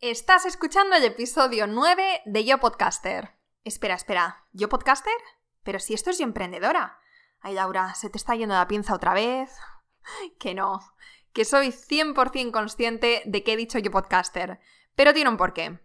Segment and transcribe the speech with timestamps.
[0.00, 3.30] Estás escuchando el episodio 9 de Yo Podcaster.
[3.62, 5.14] Espera, espera, ¿Yo Podcaster?
[5.62, 6.98] Pero si esto es Yo Emprendedora.
[7.40, 9.50] Ay, Laura, ¿se te está yendo la pinza otra vez?
[10.38, 10.80] que no,
[11.32, 14.60] que soy 100% consciente de que he dicho Yo Podcaster,
[14.94, 15.80] pero tiene un porqué.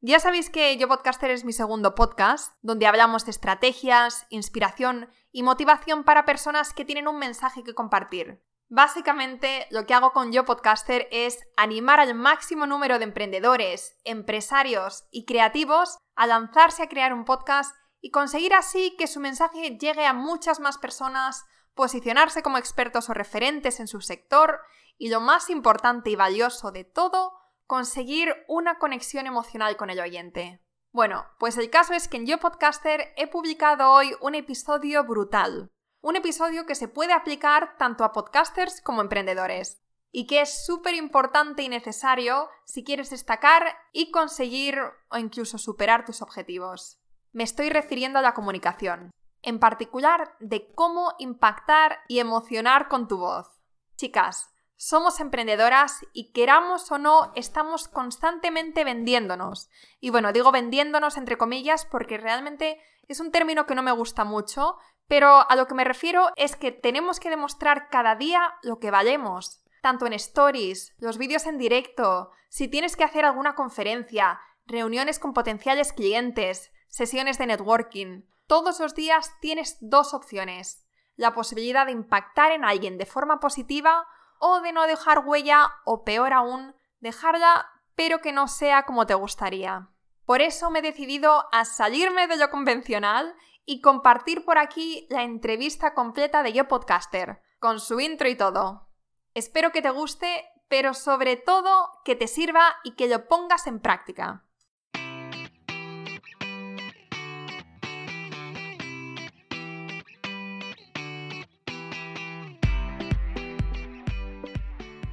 [0.00, 5.42] Ya sabéis que Yo Podcaster es mi segundo podcast, donde hablamos de estrategias, inspiración y
[5.42, 8.42] motivación para personas que tienen un mensaje que compartir.
[8.72, 15.06] Básicamente, lo que hago con Yo Podcaster es animar al máximo número de emprendedores, empresarios
[15.10, 20.06] y creativos a lanzarse a crear un podcast y conseguir así que su mensaje llegue
[20.06, 21.44] a muchas más personas,
[21.74, 24.60] posicionarse como expertos o referentes en su sector
[24.96, 27.32] y lo más importante y valioso de todo,
[27.66, 30.62] conseguir una conexión emocional con el oyente.
[30.92, 35.72] Bueno, pues el caso es que en Yo Podcaster he publicado hoy un episodio brutal.
[36.02, 40.64] Un episodio que se puede aplicar tanto a podcasters como a emprendedores y que es
[40.64, 44.78] súper importante y necesario si quieres destacar y conseguir
[45.10, 46.98] o incluso superar tus objetivos.
[47.32, 49.10] Me estoy refiriendo a la comunicación,
[49.42, 53.60] en particular de cómo impactar y emocionar con tu voz.
[53.96, 59.68] Chicas, somos emprendedoras y queramos o no, estamos constantemente vendiéndonos.
[60.00, 64.24] Y bueno, digo vendiéndonos entre comillas porque realmente es un término que no me gusta
[64.24, 64.78] mucho,
[65.10, 68.92] pero a lo que me refiero es que tenemos que demostrar cada día lo que
[68.92, 75.18] valemos, tanto en stories, los vídeos en directo, si tienes que hacer alguna conferencia, reuniones
[75.18, 78.22] con potenciales clientes, sesiones de networking.
[78.46, 80.86] Todos los días tienes dos opciones.
[81.16, 84.06] La posibilidad de impactar en alguien de forma positiva
[84.38, 89.14] o de no dejar huella o peor aún, dejarla pero que no sea como te
[89.14, 89.88] gustaría.
[90.24, 93.34] Por eso me he decidido a salirme de lo convencional
[93.66, 98.88] y compartir por aquí la entrevista completa de Yo Podcaster, con su intro y todo.
[99.34, 103.80] Espero que te guste, pero sobre todo que te sirva y que lo pongas en
[103.80, 104.44] práctica.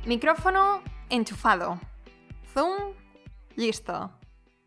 [0.05, 1.81] Micrófono enchufado.
[2.53, 2.95] Zoom
[3.55, 4.17] listo.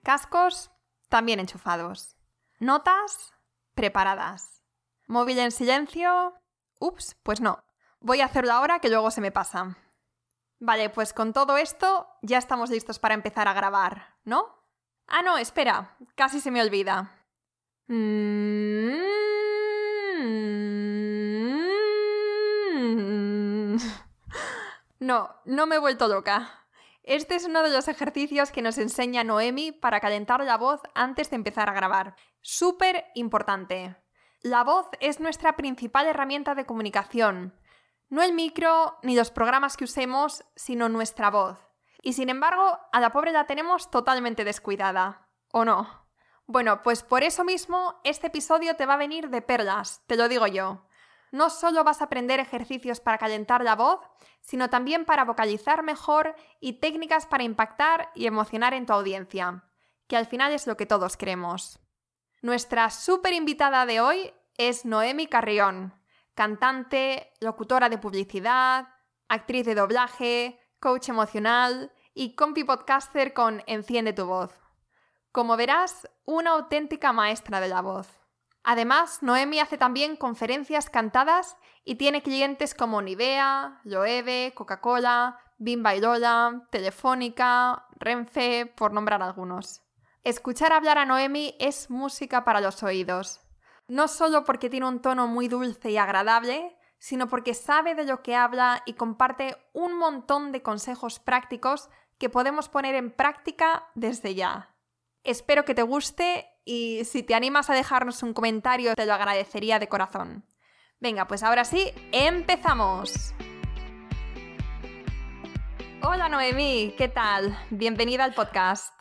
[0.02, 0.70] Cascos
[1.08, 2.16] también enchufados.
[2.58, 3.32] Notas
[3.80, 4.62] preparadas.
[5.06, 6.34] Móvil en silencio.
[6.80, 7.64] Ups, pues no.
[7.98, 9.78] Voy a hacerlo ahora que luego se me pasa.
[10.58, 14.66] Vale, pues con todo esto ya estamos listos para empezar a grabar, ¿no?
[15.06, 17.24] Ah, no, espera, casi se me olvida.
[17.86, 19.00] Mm.
[24.98, 26.60] No, no me he vuelto loca.
[27.02, 31.30] Este es uno de los ejercicios que nos enseña Noemi para calentar la voz antes
[31.30, 32.14] de empezar a grabar.
[32.40, 33.96] Súper importante.
[34.42, 37.54] La voz es nuestra principal herramienta de comunicación.
[38.08, 41.58] No el micro ni los programas que usemos, sino nuestra voz.
[42.02, 45.28] Y sin embargo, a la pobre la tenemos totalmente descuidada.
[45.52, 46.08] ¿O no?
[46.46, 50.28] Bueno, pues por eso mismo este episodio te va a venir de perlas, te lo
[50.28, 50.84] digo yo
[51.32, 54.00] no solo vas a aprender ejercicios para calentar la voz,
[54.40, 59.64] sino también para vocalizar mejor y técnicas para impactar y emocionar en tu audiencia,
[60.06, 61.78] que al final es lo que todos queremos.
[62.42, 65.92] Nuestra súper invitada de hoy es Noemi Carrión,
[66.34, 68.88] cantante, locutora de publicidad,
[69.28, 74.58] actriz de doblaje, coach emocional y compi podcaster con Enciende tu voz.
[75.32, 78.08] Como verás, una auténtica maestra de la voz.
[78.64, 86.00] Además, Noemi hace también conferencias cantadas y tiene clientes como Nivea, Loewe, Coca-Cola, Bimba y
[86.00, 89.82] Lola, Telefónica, Renfe, por nombrar algunos.
[90.22, 93.40] Escuchar hablar a Noemi es música para los oídos.
[93.88, 98.22] No solo porque tiene un tono muy dulce y agradable, sino porque sabe de lo
[98.22, 101.88] que habla y comparte un montón de consejos prácticos
[102.18, 104.74] que podemos poner en práctica desde ya.
[105.24, 109.78] Espero que te guste y si te animas a dejarnos un comentario te lo agradecería
[109.78, 110.44] de corazón.
[111.00, 113.34] Venga, pues ahora sí, empezamos.
[116.02, 117.58] Hola Noemí, ¿qué tal?
[117.70, 118.99] Bienvenida al podcast.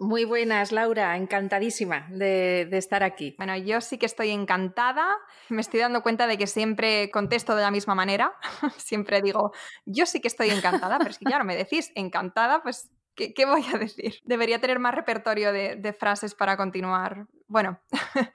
[0.00, 3.34] Muy buenas, Laura, encantadísima de, estar aquí.
[3.36, 5.06] Bueno, yo sí que estoy encantada.
[5.50, 8.32] Me estoy dando cuenta de que siempre contesto de la misma manera.
[8.78, 9.52] siempre digo,
[9.84, 13.62] yo sí que estoy encantada, pero es que claro, me decís encantada, pues ¿Qué, voy
[13.74, 14.14] a decir?
[14.24, 17.26] Debería tener más repertorio de, frases para continuar.
[17.46, 17.78] Bueno,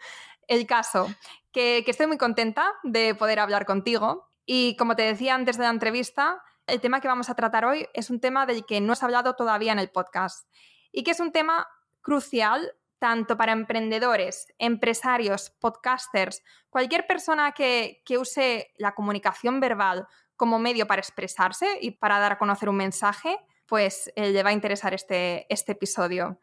[0.48, 1.12] el caso,
[1.52, 5.64] que, que estoy muy contenta de poder hablar contigo y como te decía antes de
[5.64, 8.94] la entrevista, el tema que vamos a tratar hoy es un tema del que no
[8.94, 10.48] has hablado todavía en el podcast
[10.96, 11.68] y que es un tema
[12.02, 20.08] crucial tanto para emprendedores, empresarios, podcasters, cualquier persona que, use la comunicación verbal
[20.38, 24.52] como medio para expresarse y para dar a conocer un mensaje, pues eh, le va
[24.52, 26.40] a interesar este, este episodio.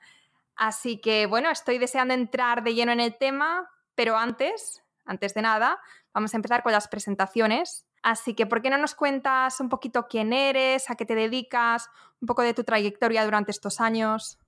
[0.55, 5.41] Así que bueno, estoy deseando entrar de lleno en el tema, pero antes, antes de
[5.43, 5.81] nada,
[6.13, 7.87] vamos a empezar con las presentaciones.
[8.03, 11.89] Así que, ¿por qué no nos cuentas un poquito quién eres, a qué te dedicas,
[12.21, 14.39] un poco de tu trayectoria durante estos años?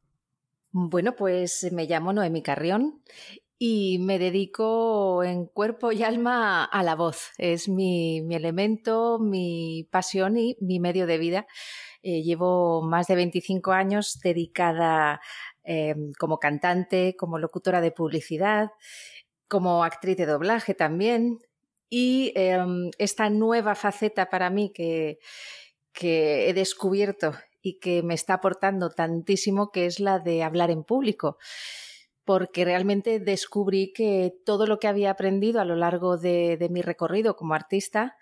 [0.76, 3.00] Bueno, pues me llamo Noemi Carrión
[3.60, 7.30] y me dedico en cuerpo y alma a la voz.
[7.38, 11.46] Es mi, elemento, mi pasión y mi medio de vida.
[12.02, 15.20] Eh, llevo más de 25 años dedicada
[15.62, 18.70] em, como cantante, como locutora de publicidad,
[19.46, 21.38] como actriz de doblaje también.
[21.88, 25.20] Y em, esta nueva faceta para mí que,
[25.92, 27.32] que he descubierto
[27.64, 31.38] y que me está aportando tantísimo, que es la de hablar en público.
[32.22, 37.36] Porque realmente descubrí que todo lo que había aprendido a lo largo de, mi recorrido
[37.36, 38.16] como artista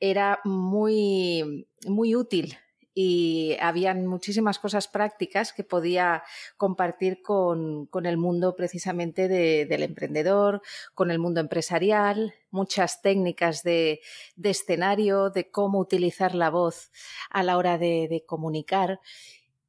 [0.00, 2.56] era muy, muy útil
[2.98, 6.22] y habían muchísimas cosas prácticas que podía
[6.56, 10.62] compartir con, el mundo precisamente del emprendedor,
[10.94, 14.00] con el mundo empresarial, muchas técnicas de,
[14.42, 16.90] escenario, de cómo utilizar la voz
[17.28, 18.98] a la hora de, comunicar.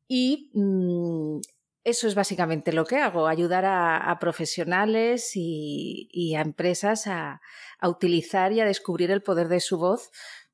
[0.07, 1.41] Y mm,
[1.88, 7.41] eso es básicamente lo que hago, ayudar a, profesionales y, a empresas a,
[7.81, 10.12] utilizar y a descubrir el poder de su voz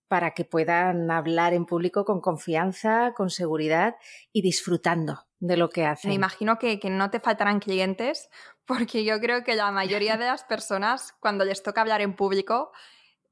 [0.08, 3.96] para que puedan hablar en público con confianza, con seguridad
[4.32, 6.10] y disfrutando de lo que hacen.
[6.10, 8.30] Me imagino que, no te faltarán clientes,
[8.66, 12.72] porque yo creo que la mayoría de las personas, cuando les toca hablar en público,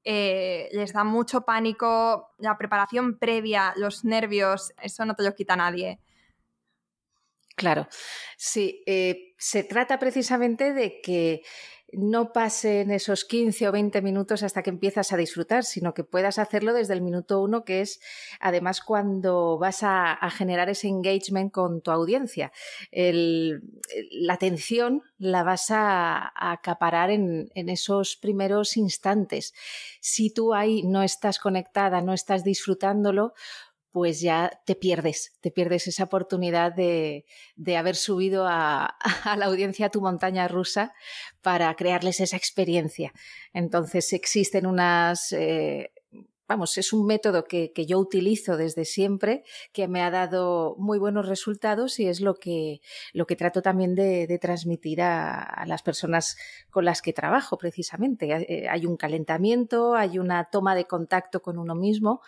[0.03, 5.55] eh, les da mucho pánico, la preparación previa, los nervios, eso no te lo quita
[5.55, 5.99] nadie.
[7.55, 7.87] Claro,
[8.37, 11.43] sí, eh, se trata precisamente de que
[11.93, 16.39] no pasen esos 15 o 20 minutos hasta que empiezas a disfrutar, sino que puedas
[16.39, 17.99] hacerlo desde el minuto uno, que es
[18.39, 22.51] además cuando vas a, generar ese engagement con tu audiencia.
[22.91, 29.53] la atención la vas a, acaparar en, en, esos primeros instantes.
[29.99, 33.33] Si tú ahí no estás conectada, no estás disfrutándolo,
[33.91, 37.25] pues ya te pierdes, te pierdes esa oportunidad de,
[37.77, 38.95] haber subido a,
[39.37, 40.93] la audiencia a tu montaña rusa
[41.41, 43.13] para crearles esa experiencia.
[43.53, 45.91] Entonces existen unas, eh,
[46.51, 51.29] vamos, es un método que, yo utilizo desde siempre, que me ha dado muy buenos
[51.29, 52.81] resultados y es lo que,
[53.13, 56.35] lo que trato también de, transmitir a, las personas
[56.69, 58.25] con las que trabajo precisamente.
[58.31, 62.21] Eh, hay un calentamiento, hay una toma de contacto con uno mismo,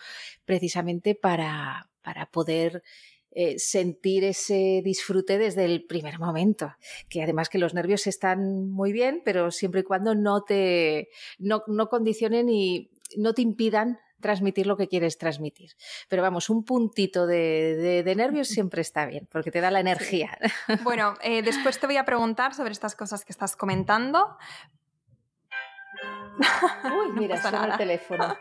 [0.46, 2.82] precisamente para, para poder
[3.30, 6.72] eh, sentir ese disfrute desde el primer momento.
[7.10, 11.62] Que además que los nervios están muy bien, pero siempre y cuando no te no,
[11.66, 15.72] no condicionen y no te impidan transmitir lo que quieres transmitir.
[16.08, 20.36] Pero vamos, un puntito de, nervios siempre está bien, porque te da la energía.
[20.82, 24.36] Bueno, eh, después te voy a preguntar sobre estas cosas que estás comentando.
[26.38, 28.36] Uy, mira, suena el teléfono.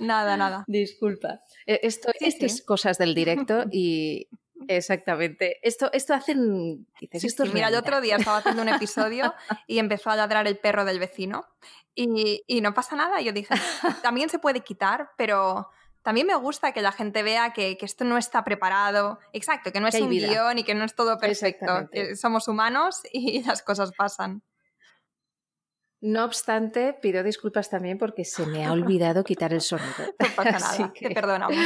[0.00, 0.64] Nada, nada.
[0.66, 1.40] Disculpa.
[1.66, 4.28] Eh, esto, es cosas del directo y,
[4.68, 5.58] Exactamente.
[5.62, 6.86] Esto, esto hacen.
[7.00, 9.34] esto mira, el otro día estaba haciendo un episodio
[9.66, 11.46] y empezó a ladrar el perro del vecino
[11.94, 13.20] y, y, no pasa nada.
[13.20, 13.54] Yo dije,
[14.02, 15.70] también se puede quitar, pero
[16.02, 19.18] también me gusta que la gente vea que, que esto no está preparado.
[19.32, 21.88] Exacto, que no es un guion y que no es todo perfecto.
[22.16, 24.42] somos humanos y las cosas pasan.
[26.02, 29.86] No obstante, pido disculpas también porque se me ha olvidado quitar el sonido.
[30.18, 31.56] No pasa nada, te perdonamos.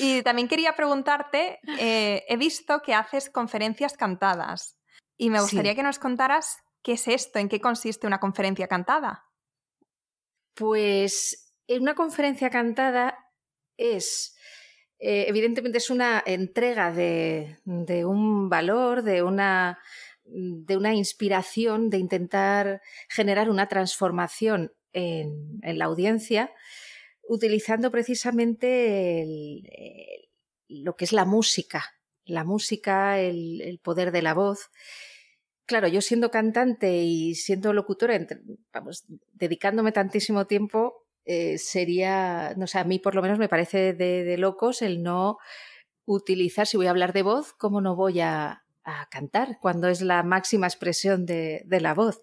[0.00, 4.78] Y también quería preguntarte, eh, he visto que haces conferencias cantadas
[5.18, 9.26] y me gustaría que nos contaras qué es esto, en qué consiste una conferencia cantada.
[10.54, 13.18] Pues una conferencia cantada
[13.76, 14.34] es,
[14.98, 19.78] eh, evidentemente es una entrega de, de un valor, de una
[20.34, 26.52] de una inspiración de intentar generar una transformación en, la audiencia
[27.28, 29.24] utilizando precisamente
[30.68, 31.84] lo que es la música,
[32.24, 34.70] la música, el, poder de la voz.
[35.66, 38.18] Claro, yo siendo cantante y siendo locutora,
[38.72, 43.92] vamos, dedicándome tantísimo tiempo, eh, sería, no sé, a mí por lo menos me parece
[43.92, 45.38] de, locos el no
[46.04, 50.00] utilizar, si voy a hablar de voz, cómo no voy a, a cantar, cuando es
[50.00, 52.20] la máxima expresión de, la voz.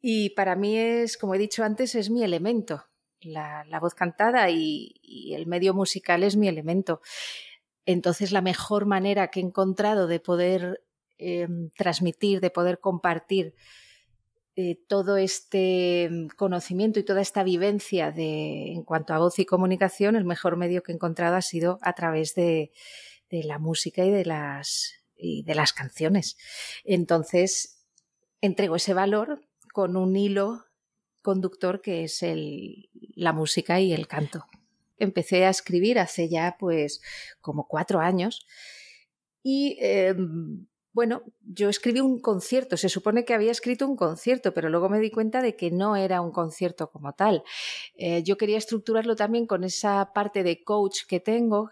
[0.00, 2.84] Y para mí es, como he dicho antes, es mi elemento.
[3.20, 7.00] La, voz cantada y, el medio musical es mi elemento.
[7.86, 10.84] Entonces, la mejor manera que he encontrado de poder
[11.18, 13.54] em, transmitir, de poder compartir
[14.56, 20.16] eh, todo este conocimiento y toda esta vivencia de, en cuanto a voz y comunicación,
[20.16, 22.72] el mejor medio que he encontrado ha sido a través de,
[23.30, 26.36] de la música y de las, y de las canciones.
[26.84, 27.84] Entonces,
[28.40, 30.64] entrego ese valor con un hilo
[31.22, 34.46] conductor que es el, la música y el canto.
[34.98, 37.02] Empecé a escribir hace ya pues
[37.40, 38.46] como cuatro años
[39.42, 40.66] y em,
[40.98, 44.98] bueno, yo escribí un concierto, se supone que había escrito un concierto, pero luego me
[44.98, 47.44] di cuenta de que no era un concierto como tal.
[47.94, 51.70] Eh, yo quería estructurarlo también con esa parte de coach que tengo.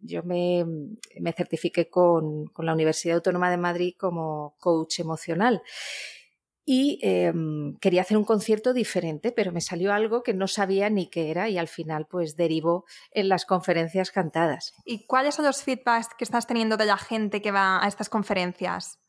[0.00, 0.64] yo me,
[1.36, 5.60] certifiqué con la Universidad Autónoma de Madrid como coach emocional
[6.70, 11.08] y em, quería hacer un concierto diferente, pero me salió algo que no sabía ni
[11.08, 14.74] qué era y al final pues derivó en las conferencias cantadas.
[14.84, 18.10] ¿Y cuáles son los feedbacks que estás teniendo de la gente que va a estas
[18.10, 19.00] conferencias?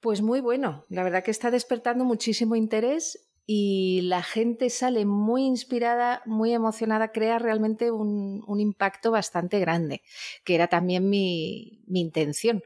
[0.00, 5.44] Pues muy bueno, la verdad que está despertando muchísimo interés y la gente sale muy
[5.44, 10.02] inspirada, muy emocionada, crea realmente un, impacto bastante grande,
[10.44, 12.62] que era también mi, mi intención,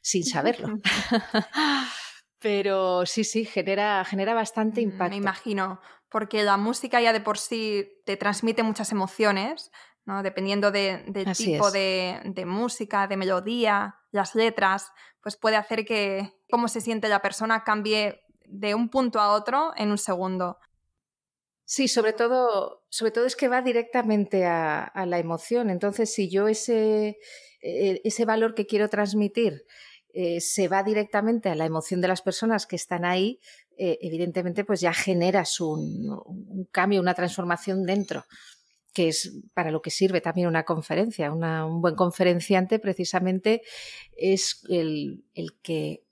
[0.00, 0.80] sin saberlo.
[2.38, 5.10] Pero sí, sí, genera, genera bastante mm, impacto.
[5.10, 9.70] Me imagino, porque la música ya de por sí te transmite muchas emociones,
[10.04, 10.22] ¿no?
[10.22, 16.32] dependiendo de, del tipo de, de, música, de melodía, las letras, pues puede hacer que
[16.50, 20.58] cómo se siente la persona cambie de un punto a otro en un segundo.
[21.64, 25.68] Sí, sobre todo, sobre todo es que va directamente a, a la emoción.
[25.68, 27.18] Entonces, si yo ese,
[27.60, 29.64] e, ese valor que quiero transmitir
[30.18, 33.38] eh, se va directamente a la emoción de las personas que están ahí,
[33.76, 38.24] eh, evidentemente pues ya generas un, cambio, una transformación dentro
[38.94, 41.30] que es para lo que sirve también una conferencia.
[41.30, 43.60] un buen conferenciante precisamente
[44.16, 45.22] es el,
[45.62, 46.06] que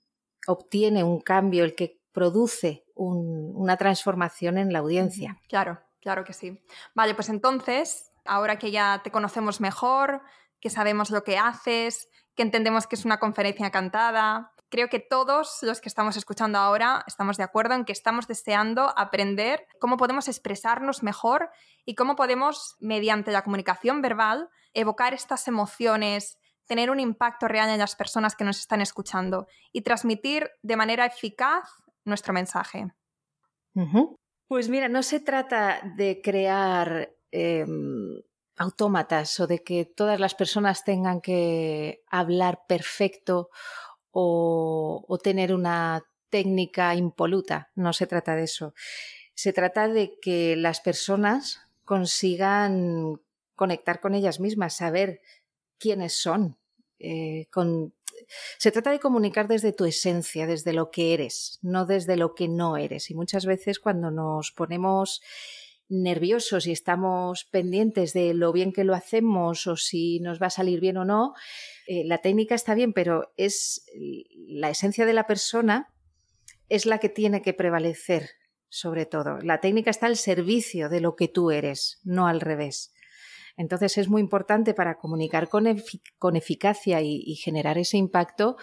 [0.45, 5.41] obtiene un cambio, el que produce una transformación en la audiencia.
[5.49, 6.61] Claro, claro que sí.
[6.93, 10.21] Vale, pues entonces, ahora que ya te conocemos mejor,
[10.59, 14.51] que sabemos lo que haces, que entendemos que es una conferencia cantada.
[14.69, 18.93] Creo que todos los que estamos escuchando ahora estamos de acuerdo en que estamos deseando
[18.97, 21.49] aprender cómo podemos expresarnos mejor
[21.85, 27.79] y cómo podemos, mediante la comunicación verbal, evocar estas emociones, tener un impacto real en
[27.79, 31.69] las personas que nos están escuchando y transmitir de manera eficaz
[32.03, 32.87] nuestro mensaje.
[34.47, 38.21] Pues mira, no se trata de crear em,
[38.57, 43.49] autómatas o de que todas las personas tengan que hablar perfecto
[44.11, 47.71] o, tener una técnica impoluta.
[47.75, 48.73] No se trata de eso.
[49.33, 53.21] Se trata de que las personas consigan
[53.55, 55.21] conectar con ellas mismas, saber
[55.77, 56.57] quiénes son.
[56.99, 57.47] Eh,
[58.57, 62.47] se trata de comunicar desde tu esencia, desde lo que eres, no desde lo que
[62.47, 63.11] no eres.
[63.11, 65.21] Y muchas veces cuando nos ponemos
[65.87, 70.51] nerviosos y estamos pendientes de lo bien que lo hacemos o si nos va a
[70.51, 71.33] salir bien o no,
[71.87, 73.85] eh, la técnica está bien, pero es
[74.47, 75.93] la esencia de la persona
[76.69, 78.29] es la que tiene que prevalecer
[78.69, 79.37] sobre todo.
[79.39, 82.93] La técnica está al servicio de lo que tú eres, no al revés.
[83.55, 85.65] Entonces es muy importante para comunicar con,
[86.35, 88.57] eficacia y, generar ese impacto.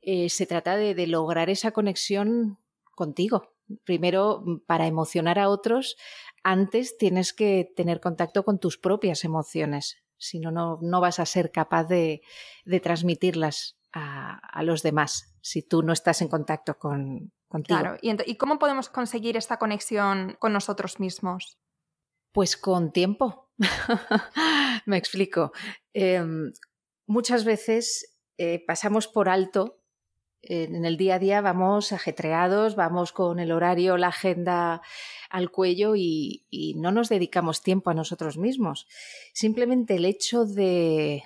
[0.00, 2.58] Eh, se trata de lograr esa conexión
[2.96, 3.51] contigo,
[3.84, 5.96] primero, mm, para emocionar a otros,
[6.42, 9.98] antes tienes que tener contacto con tus propias emociones.
[10.18, 10.50] Si no,
[10.80, 12.22] no vas a ser capaz de,
[12.82, 17.80] transmitirlas a, los demás si tú no estás en contacto con, contigo.
[17.80, 21.58] Claro, ¿Y, cómo podemos conseguir esta conexión con nosotros mismos?
[22.32, 23.50] Pues con tiempo.
[24.86, 25.52] Me explico.
[25.92, 26.52] Em,
[27.06, 29.81] muchas veces eh, pasamos por alto
[30.42, 34.82] en el día a día vamos ajetreados, vamos con el horario, la agenda
[35.30, 38.86] al cuello y, no nos dedicamos tiempo a nosotros mismos.
[39.32, 41.22] Simplemente el hecho de,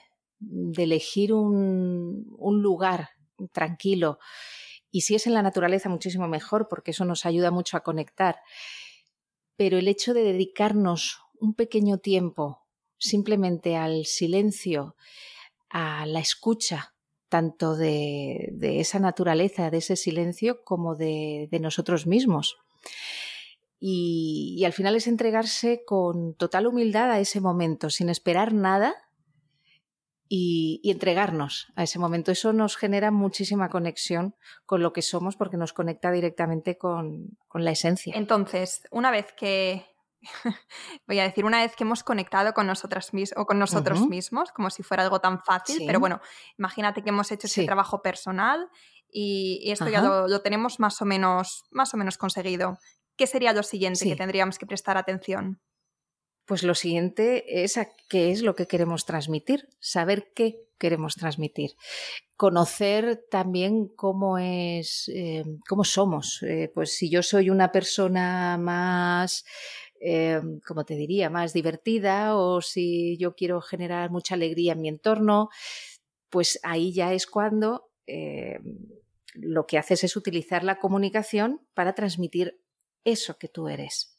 [0.76, 3.10] elegir un, un lugar
[3.52, 4.18] tranquilo
[4.90, 8.40] y si es en la naturaleza muchísimo mejor porque eso nos ayuda mucho a conectar.
[9.56, 12.66] Pero el hecho de dedicarnos un pequeño tiempo
[12.98, 14.96] simplemente al silencio,
[15.68, 16.95] a la escucha,
[17.28, 22.58] tanto de, esa naturaleza, de ese silencio, como de, nosotros mismos.
[23.78, 28.94] Y, al final es entregarse con total humildad a ese momento, sin esperar nada
[30.28, 32.32] y, entregarnos a ese momento.
[32.32, 37.64] Eso nos genera muchísima conexión con lo que somos porque nos conecta directamente con, con
[37.64, 38.14] la esencia.
[38.16, 39.84] Entonces, una vez que
[41.06, 44.70] voy a decir, una vez que hemos conectado con nosotras o con nosotros mismos, como
[44.70, 46.20] si fuera algo tan fácil, pero bueno,
[46.58, 48.68] imagínate que hemos hecho ese trabajo personal
[49.10, 52.78] y, esto ya lo, tenemos más o, menos, más o menos conseguido.
[53.16, 55.60] ¿Qué sería lo siguiente que tendríamos que prestar atención?
[56.44, 61.72] Pues lo siguiente es a qué es lo que queremos transmitir, saber qué queremos transmitir.
[62.36, 66.42] Conocer también cómo es, eh, cómo somos.
[66.42, 69.44] Eh, pues si yo soy una persona más,
[70.00, 74.88] eh, como te diría, más divertida o si yo quiero generar mucha alegría en mi
[74.88, 75.48] entorno,
[76.30, 77.90] pues ahí ya es cuando
[79.34, 82.60] lo que haces es utilizar la comunicación para transmitir
[83.04, 84.16] eso que tú eres,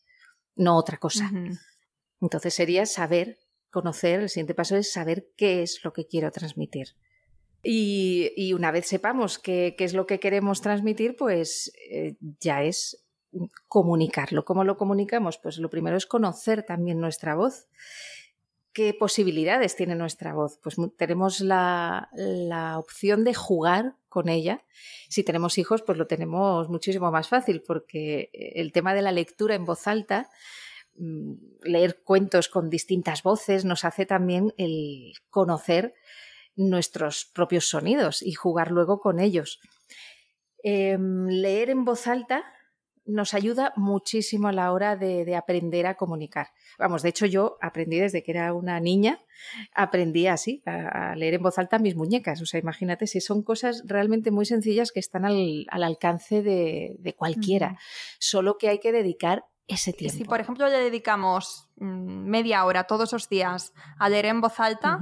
[0.55, 1.31] no otra cosa.
[2.21, 6.95] Entonces sería saber, conocer, el siguiente paso es saber qué es lo que quiero transmitir.
[7.63, 13.05] Y, una vez sepamos qué, es lo que queremos transmitir, pues eh, ya es
[13.67, 14.45] comunicarlo.
[14.45, 15.37] ¿Cómo lo comunicamos?
[15.37, 17.67] Pues lo primero es conocer también nuestra voz.
[18.73, 20.59] ¿Qué posibilidades tiene nuestra voz?
[20.61, 24.63] Pues tenemos la, la opción de jugar con ella.
[25.09, 29.55] Si tenemos hijos, pues lo tenemos muchísimo más fácil, porque el tema de la lectura
[29.55, 30.29] en voz alta
[30.97, 35.93] Mm, leer cuentos con distintas voces nos hace también el conocer
[36.55, 39.59] nuestros propios sonidos y jugar luego con ellos.
[40.63, 42.43] Em, leer en voz alta
[43.07, 46.49] nos ayuda muchísimo a la hora de, aprender a comunicar.
[46.77, 49.19] Vamos, de hecho yo aprendí desde que era una niña,
[49.73, 52.41] aprendí así, a, leer en voz alta mis muñecas.
[52.41, 57.77] O sea, imagínate si son cosas realmente muy sencillas que están al, alcance de, cualquiera,
[58.19, 60.17] solo que hay que dedicar ese tiempo.
[60.17, 64.59] Si, por ejemplo, le dedicamos mm, media hora todos los días a leer en voz
[64.59, 64.99] alta,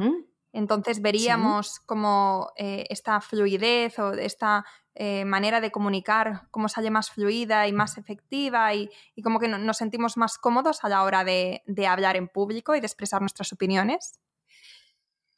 [0.56, 7.12] entonces veríamos cómo eh, esta fluidez o esta eh, manera de comunicar, cómo sale más
[7.12, 8.90] fluida y más efectiva y,
[9.22, 12.88] como que nos sentimos más cómodos a la hora de, hablar en público y de
[12.88, 14.22] expresar nuestras opiniones.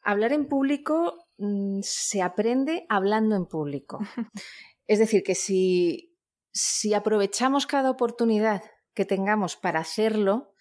[0.03, 3.99] Hablar en público mm, se aprende hablando en público.
[4.85, 6.15] es decir, que si,
[6.51, 8.61] si aprovechamos cada oportunidad
[8.93, 10.53] que tengamos para hacerlo,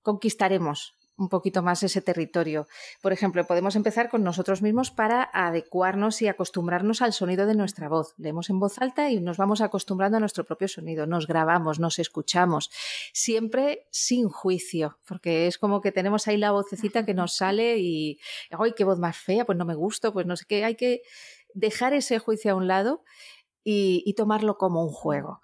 [0.00, 2.66] conquistaremos un poquito más ese territorio.
[3.02, 7.88] Por ejemplo, podemos empezar con nosotros mismos para adecuarnos y acostumbrarnos al sonido de nuestra
[7.88, 8.14] voz.
[8.18, 11.06] Leemos en voz alta y nos vamos acostumbrando a nuestro propio sonido.
[11.06, 12.70] Nos grabamos, nos escuchamos,
[13.12, 18.18] siempre sin juicio, porque es como que tenemos ahí la vocecita que nos sale y,
[18.50, 19.44] ¡ay, qué voz más fea!
[19.44, 20.64] Pues no me gusta, pues no sé qué.
[20.64, 21.02] Hay que
[21.54, 23.02] dejar ese juicio a un lado
[23.68, 25.40] y, tomarlo como un juego.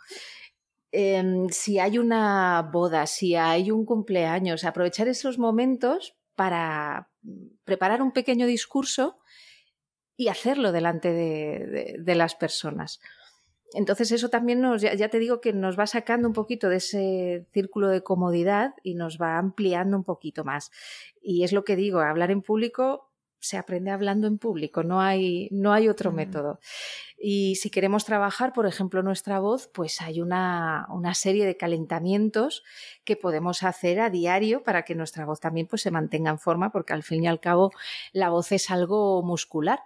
[0.92, 7.08] Em, si hay una boda, si hay un cumpleaños, aprovechar esos momentos para
[7.64, 9.18] preparar un pequeño discurso
[10.16, 13.00] y hacerlo delante de, las personas.
[13.72, 17.46] Entonces eso también nos, ya, te digo que nos va sacando un poquito de ese
[17.52, 20.70] círculo de comodidad y nos va ampliando un poquito más.
[21.22, 23.11] Y es lo que digo, hablar en público
[23.42, 26.60] se aprende hablando en público, no hay, no hay otro método.
[27.18, 32.62] Y si queremos trabajar, por ejemplo, nuestra voz, pues hay una, serie de calentamientos
[33.04, 36.70] que podemos hacer a diario para que nuestra voz también pues, se mantenga en forma,
[36.70, 37.72] porque al fin y al cabo
[38.12, 39.80] la voz es algo muscular.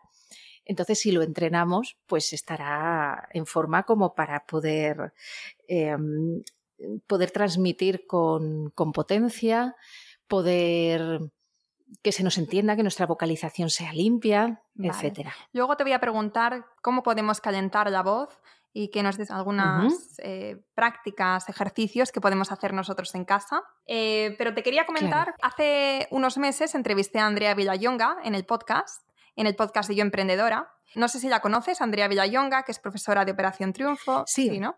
[0.67, 5.15] Entonces, si lo entrenamos, pues estará en forma como para poder,
[5.67, 6.43] em,
[7.07, 9.77] poder transmitir con, con potencia,
[10.29, 11.31] poder
[12.03, 15.35] que se nos entienda, que nuestra vocalización sea limpia, etcétera.
[15.53, 18.41] Luego te voy a preguntar cómo podemos calentar la voz
[18.73, 23.63] y que nos des algunas eh, prácticas, ejercicios que podemos hacer nosotros en casa.
[23.87, 29.09] Eh, pero te quería comentar, hace unos meses entrevisté a Andrea Villayonga en el podcast,
[29.35, 30.71] en el podcast de Yo Emprendedora.
[30.95, 34.25] No sé si la conoces, Andrea Villayonga, que es profesora de Operación Triunfo.
[34.27, 34.77] Sí, ¿no?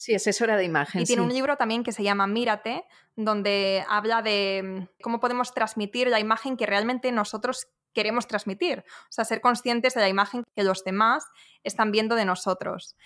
[0.00, 1.02] Sí, asesora de imagen.
[1.02, 2.86] Y tiene un libro también que se llama Mírate,
[3.16, 8.82] donde habla de cómo podemos transmitir la imagen que realmente nosotros queremos transmitir.
[8.88, 11.26] O sea, ser conscientes de la imagen que los demás
[11.64, 12.96] están viendo de nosotros.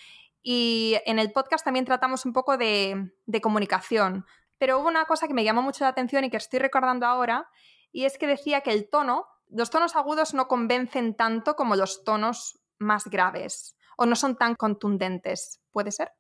[0.41, 4.25] Y en el podcast también tratamos un poco de, de comunicación.
[4.59, 7.49] Pero hubo una cosa que me llamó mucho la atención y que estoy recordando ahora,
[7.91, 12.05] y es que decía que el tono, los tonos agudos no convencen tanto como los
[12.05, 15.61] tonos más graves o no son tan contundentes.
[15.73, 16.13] ¿Puede ser?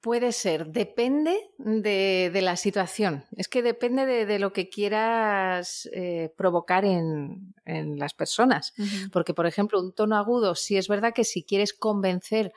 [0.00, 3.24] Puede ser, depende de, la situación.
[3.36, 8.74] Es que depende de, lo que quieras eh, provocar en, las personas.
[9.12, 12.52] Porque, por ejemplo, un tono agudo, si es verdad que si quieres convencer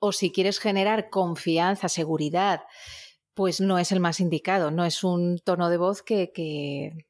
[0.00, 2.62] o si quieres generar confianza, seguridad,
[3.32, 4.72] pues no es el más indicado.
[4.72, 7.06] No es un tono de voz que, que,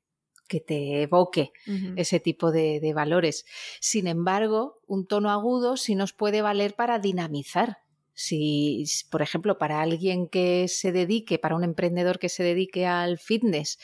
[0.66, 1.50] te evoque
[1.96, 3.46] ese tipo de, de valores.
[3.80, 7.81] Sin embargo, un tono agudo sí nos puede valer para dinamizar
[8.14, 13.18] si, por ejemplo, para alguien que se dedique, para un emprendedor que se dedique al
[13.18, 13.78] fitness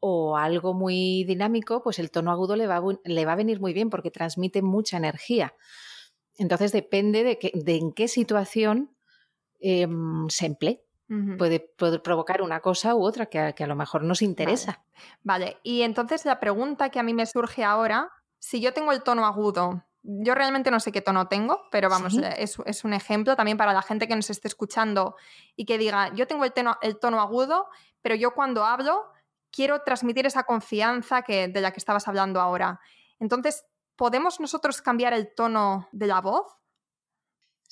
[0.00, 4.10] o algo muy dinámico, pues el tono agudo le va, a venir muy bien porque
[4.10, 5.54] transmite mucha energía.
[6.36, 8.96] Entonces depende de, en qué situación
[9.60, 10.84] em, se emplee.
[11.38, 11.60] puede,
[12.02, 14.84] provocar una cosa u otra que a, lo mejor nos interesa.
[15.22, 18.10] vale, y entonces la pregunta que a mí me surge ahora
[18.42, 22.16] si yo tengo el tono agudo, yo realmente no sé qué tono tengo, pero vamos,
[22.18, 25.16] eh, es, un ejemplo también para la gente que nos esté escuchando
[25.56, 27.68] y que diga, yo tengo el tono, el tono agudo,
[28.00, 29.12] pero yo cuando hablo
[29.50, 32.80] quiero transmitir esa confianza que, de la que estabas hablando ahora.
[33.20, 33.64] Entonces,
[33.96, 36.46] ¿podemos nosotros cambiar el tono de la voz?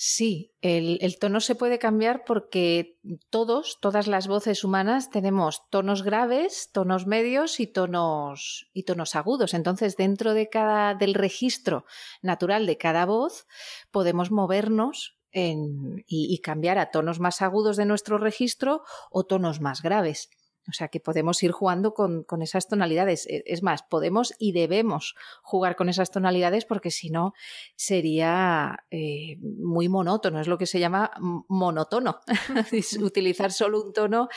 [0.02, 6.70] Sí, el, tono se puede cambiar porque todos, todas las voces humanas tenemos tonos graves,
[6.72, 9.52] tonos medios y tonos, y tonos agudos.
[9.52, 11.84] Entonces, dentro de cada, del registro
[12.22, 13.46] natural de cada voz,
[13.90, 20.30] podemos movernos y cambiar a tonos más agudos de nuestro registro o tonos más graves.
[20.70, 23.26] O sea que podemos ir jugando con, esas tonalidades.
[23.26, 27.34] E, es más, podemos y debemos jugar con esas tonalidades porque si no
[27.76, 31.10] sería eh, muy monótono, es lo que se llama
[31.48, 32.20] monotono.
[33.00, 34.28] Utilizar solo un tono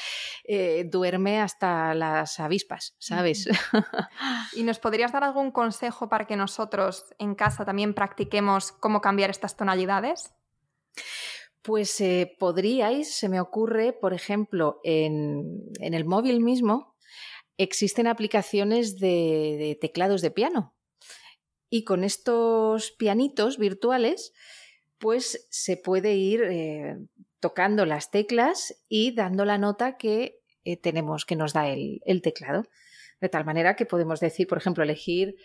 [0.44, 3.48] eh, duerme hasta las avispas, ¿sabes?
[4.54, 9.30] ¿Y nos podrías dar algún consejo para que nosotros en casa también practiquemos cómo cambiar
[9.30, 10.34] estas tonalidades?
[11.64, 16.98] Pues eh, podríais, se me ocurre, por ejemplo, en, el móvil mismo
[17.58, 20.76] existen aplicaciones de, teclados de piano.
[21.70, 24.34] Y con estos pianitos virtuales,
[24.98, 26.98] pues se puede ir eh,
[27.40, 32.66] tocando las teclas y dando la nota que eh, tenemos, que nos da el, teclado.
[33.22, 35.38] De tal manera que podemos decir, por ejemplo, elegir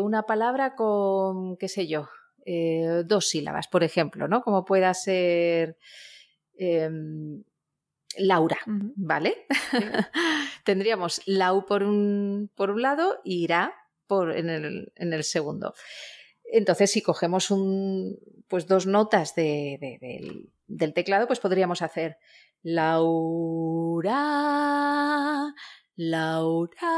[0.00, 2.08] una palabra con, qué sé yo,
[2.44, 4.42] eh, dos sílabas, por ejemplo, ¿no?
[4.42, 5.76] Como pueda ser
[6.56, 7.42] em,
[8.16, 9.46] Laura, ¿vale?
[10.64, 13.74] Tendríamos Lau por un, por un lado y Irá
[14.06, 15.74] por, en, el, segundo.
[16.44, 22.18] Entonces, si cogemos un, pues dos notas del, del teclado, pues podríamos hacer
[22.62, 24.12] Laura,
[25.96, 26.88] Laura,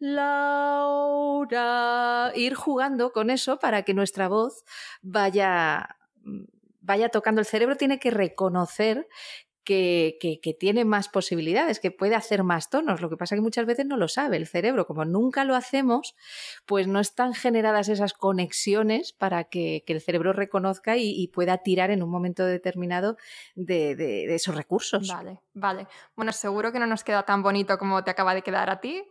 [0.00, 1.52] Laura.
[2.34, 4.64] Ir jugando con eso para que nuestra voz
[5.02, 5.96] vaya,
[6.80, 7.40] vaya tocando.
[7.40, 9.06] El cerebro tiene que reconocer
[9.70, 13.00] que, tiene más posibilidades, que puede hacer más tonos.
[13.00, 14.86] Lo que pasa es que muchas veces no lo sabe el cerebro.
[14.86, 16.16] Como nunca lo hacemos,
[16.66, 22.02] pues no están generadas esas conexiones para que, el cerebro reconozca y, pueda tirar en
[22.02, 23.16] un momento determinado
[23.54, 25.08] de, esos recursos.
[25.08, 25.86] Vale, vale.
[26.16, 29.04] Bueno, seguro que no nos queda tan bonito como te acaba de quedar a ti.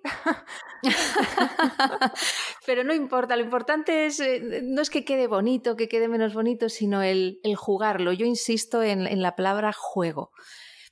[2.65, 6.33] Pero no importa, lo importante es, eh, no es que quede bonito, que quede menos
[6.33, 8.13] bonito, sino el, jugarlo.
[8.13, 10.31] Yo insisto en la palabra juego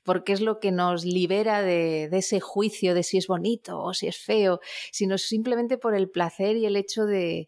[0.08, 4.06] porque es lo que nos libera de, ese juicio de si es bonito o si
[4.06, 4.58] es feo,
[4.90, 7.46] sino simplemente por el placer y el hecho de,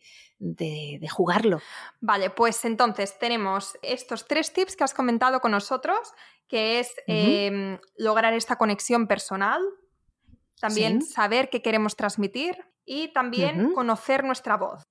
[1.11, 1.63] jugarlo.
[2.03, 6.13] Vale, pues entonces tenemos estos tres tips que has comentado con nosotros,
[6.49, 9.63] que es em, lograr esta conexión personal,
[10.61, 14.83] también saber qué queremos transmitir y también conocer nuestra voz.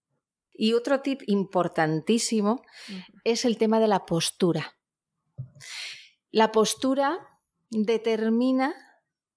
[0.52, 2.64] Y otro tip importantísimo
[3.24, 4.76] es el tema de la postura.
[6.32, 7.29] La postura
[7.70, 8.76] determina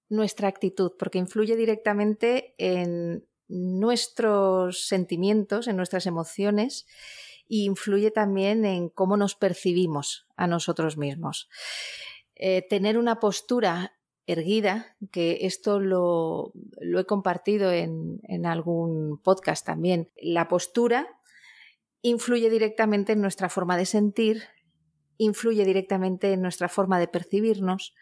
[0.09, 6.85] nuestra actitud, porque influye directamente en nuestros sentimientos, en nuestras emociones
[7.49, 11.49] e influye también en cómo nos percibimos a nosotros mismos.
[12.35, 13.93] Eh, tener una postura
[14.25, 21.07] erguida, que esto lo, he compartido en, en algún podcast también, la postura
[22.01, 24.43] influye directamente en nuestra forma de sentir,
[25.17, 27.93] influye directamente en nuestra forma de percibirnos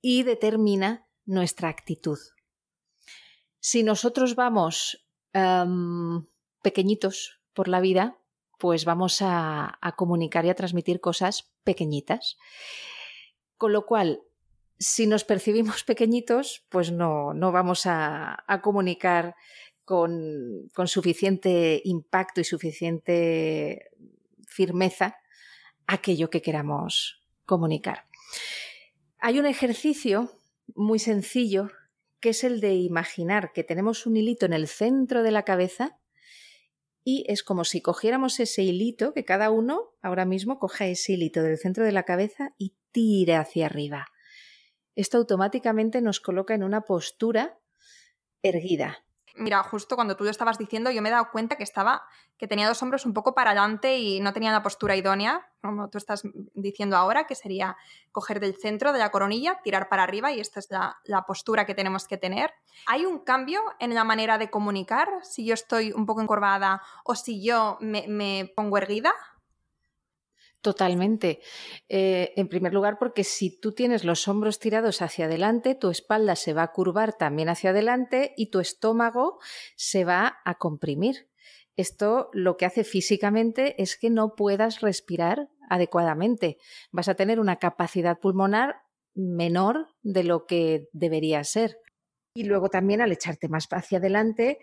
[0.00, 2.18] y determina nuestra actitud.
[3.60, 5.06] Si nosotros vamos
[6.62, 8.18] pequeñitos por la vida,
[8.58, 12.36] pues vamos a, comunicar y a transmitir cosas pequeñitas.
[13.56, 14.22] Con lo cual,
[14.78, 19.34] si nos percibimos pequeñitos, pues no, no vamos a, comunicar
[19.84, 23.90] con, suficiente impacto y suficiente
[24.46, 25.19] firmeza
[25.92, 28.06] aquello que queramos comunicar.
[29.18, 30.30] Hay un ejercicio
[30.74, 31.70] muy sencillo
[32.20, 35.98] que es el de imaginar que tenemos un hilito en el centro de la cabeza
[37.02, 41.42] y es como si cogiéramos ese hilito, que cada uno ahora mismo coja ese hilito
[41.42, 44.06] del centro de la cabeza y tire hacia arriba.
[44.94, 47.58] Esto automáticamente nos coloca en una postura
[48.42, 49.04] erguida,
[49.36, 52.02] Mira, justo cuando tú lo estabas diciendo, yo me he dado cuenta que estaba,
[52.36, 55.88] que tenía dos hombros un poco para adelante y no tenía la postura idónea, como
[55.88, 56.22] tú estás
[56.54, 57.76] diciendo ahora, que sería
[58.12, 61.74] coger del centro de la coronilla, tirar para arriba y esta es la, postura que
[61.74, 62.52] tenemos que tener.
[62.86, 67.14] ¿Hay un cambio en la manera de comunicar si yo estoy un poco encorvada o
[67.14, 69.12] si yo me pongo erguida?
[70.62, 71.40] Totalmente.
[71.88, 76.36] Eh, en primer lugar, porque si tú tienes los hombros tirados hacia adelante, tu espalda
[76.36, 79.38] se va a curvar también hacia adelante y tu estómago
[79.76, 81.30] se va a comprimir.
[81.76, 86.58] Esto lo que hace físicamente es que no puedas respirar adecuadamente.
[86.90, 88.82] Vas a tener una capacidad pulmonar
[89.14, 91.78] menor de lo que debería ser.
[92.34, 94.58] Y luego también al echarte más hacia adelante,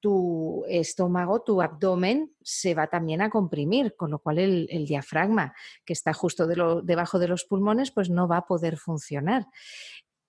[0.00, 5.92] tu estómago, tu abdomen se va también a comprimir, con lo cual el, diafragma que
[5.92, 9.46] está justo debajo de los pulmones pues no va a poder funcionar.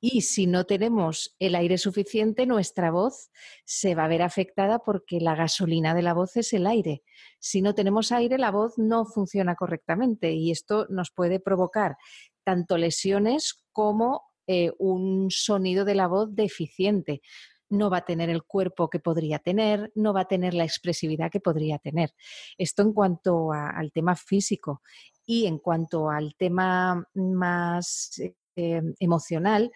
[0.01, 3.31] Y si no tenemos el aire suficiente, nuestra voz
[3.65, 7.03] se va a ver afectada porque la gasolina de la voz es el aire.
[7.39, 11.97] Si no tenemos aire, la voz no funciona correctamente y esto nos puede provocar
[12.45, 17.21] tanto lesiones como eh, un sonido de la voz deficiente
[17.69, 21.31] no va a tener el cuerpo que podría tener, no va a tener la expresividad
[21.31, 22.11] que podría tener.
[22.57, 24.81] Esto en cuanto al tema físico
[25.25, 28.19] y en cuanto al tema más
[28.55, 29.71] eh, emocional,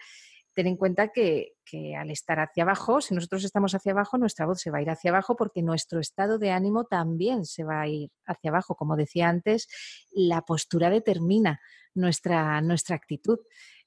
[0.54, 1.52] ten en cuenta que,
[1.98, 4.90] al estar hacia abajo, si nosotros estamos hacia abajo, nuestra voz se va a ir
[4.90, 8.76] hacia abajo porque nuestro estado de ánimo también se va a ir hacia abajo.
[8.76, 9.66] Como decía antes,
[10.12, 11.60] la postura determina
[11.94, 13.40] nuestra, nuestra actitud.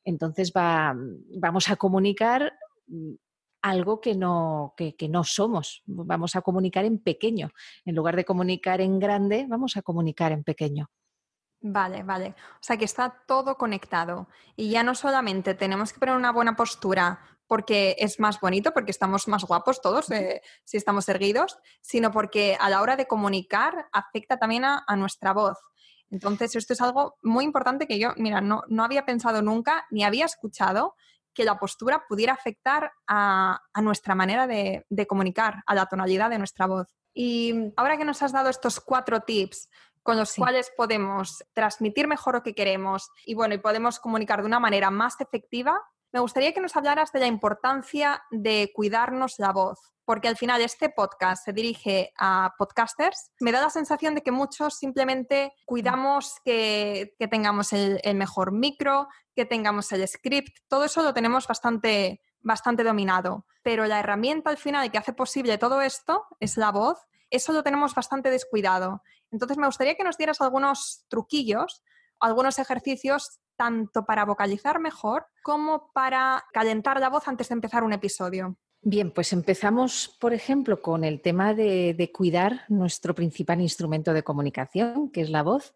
[0.04, 0.94] Entonces va,
[1.40, 2.52] vamos a comunicar
[3.62, 5.84] algo que no, que, no somos.
[5.86, 7.50] Vamos a comunicar en pequeño.
[7.86, 10.90] En lugar de comunicar en grande, vamos a comunicar en pequeño.
[11.60, 12.36] Vale, vale.
[12.54, 14.28] O sea que está todo conectado.
[14.56, 18.92] Y ya no solamente tenemos que poner una buena postura porque es más bonito, porque
[18.92, 23.88] estamos más guapos todos eh, si estamos erguidos, sino porque a la hora de comunicar
[23.94, 25.58] afecta también a, nuestra voz.
[26.10, 30.04] Entonces, esto es algo muy importante que yo, mira, no, no había pensado nunca ni
[30.04, 30.96] había escuchado
[31.38, 36.66] que la postura pudiera afectar a, nuestra manera de, comunicar, a la tonalidad de nuestra
[36.66, 36.88] voz.
[37.14, 39.70] Y ahora que nos has dado estos cuatro tips
[40.02, 44.48] con los cuales podemos transmitir mejor lo que queremos y bueno, y podemos comunicar de
[44.48, 45.80] una manera más efectiva,
[46.12, 50.62] me gustaría que nos hablaras de la importancia de cuidarnos la voz, porque al final
[50.62, 53.30] este podcast se dirige a podcasters.
[53.42, 59.46] Me da la sensación de que muchos simplemente cuidamos que, tengamos el, mejor micro, que
[59.46, 64.90] tengamos el script, todo eso lo tenemos bastante, bastante dominado, pero la herramienta al final
[64.90, 69.04] que hace posible todo esto es la voz, eso lo tenemos bastante descuidado.
[69.30, 71.84] Entonces me gustaría que nos dieras algunos truquillos,
[72.22, 77.92] algunos ejercicios tanto para vocalizar mejor como para calentar la voz antes de empezar un
[77.92, 78.58] episodio.
[78.82, 85.10] Bien, pues empezamos, por ejemplo, con el tema de, cuidar nuestro principal instrumento de comunicación,
[85.12, 85.74] que es la voz.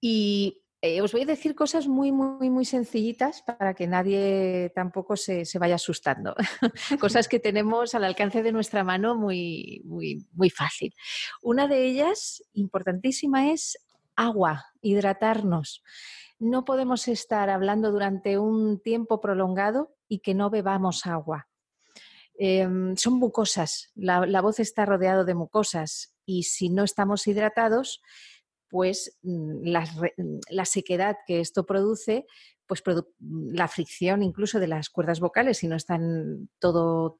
[0.00, 5.16] Y eh, os voy a decir cosas muy, muy, muy sencillitas para que nadie tampoco
[5.16, 6.34] se, vaya asustando.
[7.00, 10.94] cosas que tenemos al alcance de nuestra mano muy, muy, muy fácil.
[11.42, 13.78] Una de ellas, importantísima, es
[14.14, 15.82] agua, hidratarnos.
[16.38, 21.49] No podemos estar hablando durante un tiempo prolongado y que no bebamos agua.
[22.42, 28.00] Em, son mucosas, la, voz está rodeado de mucosas y si no estamos hidratados,
[28.70, 32.24] pues mm, mm, la, sequedad que esto produce,
[32.66, 37.18] pues mm, la fricción incluso de las cuerdas vocales, si no están todo,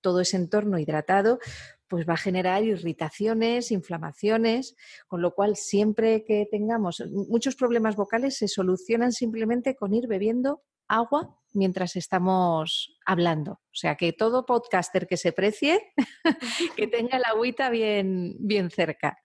[0.00, 1.38] todo ese entorno hidratado,
[1.86, 4.74] pues va a generar irritaciones, inflamaciones,
[5.06, 10.64] con lo cual siempre que tengamos muchos problemas vocales se solucionan simplemente con ir bebiendo
[10.88, 13.52] agua mientras estamos hablando.
[13.52, 15.92] O sea, que todo podcaster que se precie,
[16.76, 19.18] que tenga la agüita bien, bien cerca.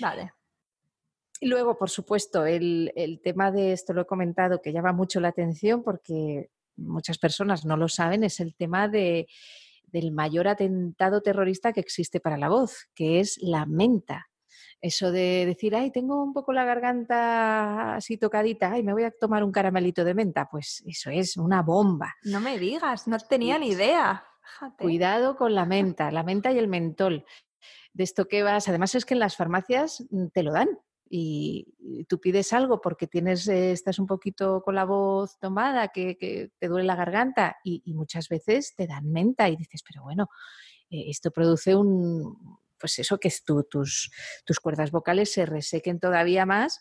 [0.00, 0.32] Vale.
[1.40, 5.20] Y luego, por supuesto, el, el, tema de esto lo he comentado que llama mucho
[5.20, 9.28] la atención porque muchas personas no lo saben, es el tema de,
[9.86, 14.28] del mayor atentado terrorista que existe para la voz, que es la menta.
[14.80, 19.10] Eso de decir, ay, tengo un poco la garganta así tocadita, ay, me voy a
[19.10, 22.14] tomar un caramelito de menta, pues eso es una bomba.
[22.24, 24.24] No me digas, no tenía ni idea.
[24.78, 27.24] Cuidado con la menta, la menta y el mentol.
[27.92, 30.68] De esto que vas, además es que en las farmacias mm, te lo dan
[31.08, 36.50] y tú pides algo porque tienes, eh, estás un poquito con la voz tomada, que,
[36.58, 40.28] te duele la garganta y, muchas veces te dan menta y dices, pero bueno,
[40.90, 42.36] eh, esto produce un,
[42.78, 44.10] pues eso, que tus,
[44.44, 46.80] tus cuerdas vocales se resequen todavía más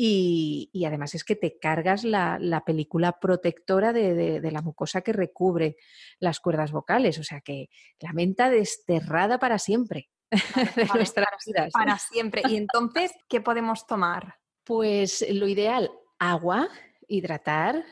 [0.00, 5.74] y, además es que te cargas la, película protectora de, la mucosa que recubre
[6.20, 7.18] las cuerdas vocales.
[7.18, 10.08] O sea que la menta desterrada para siempre
[10.76, 11.72] de nuestras vidas.
[11.72, 12.42] Para siempre.
[12.48, 14.36] Y entonces, ¿qué podemos tomar?
[14.62, 16.68] Pues lo ideal, agua,
[17.08, 17.84] hidratar,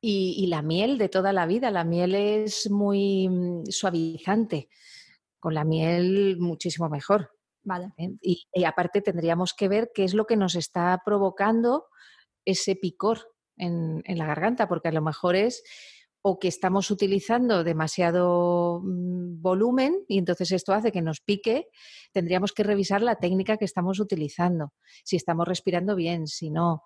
[0.00, 1.70] y, y, la miel de toda la vida.
[1.70, 4.68] La miel es muy mm, suavizante
[5.40, 7.30] con la miel muchísimo mejor.
[7.62, 7.92] Vale.
[7.98, 8.10] ¿eh?
[8.22, 11.86] Y, y, aparte tendríamos que ver qué es lo que nos está provocando
[12.44, 15.62] ese picor en, en la garganta, porque a lo mejor es
[16.22, 21.68] o que estamos utilizando demasiado mm, volumen y entonces esto hace que nos pique,
[22.12, 24.72] tendríamos que revisar la técnica que estamos utilizando,
[25.02, 26.82] si estamos respirando bien, si no,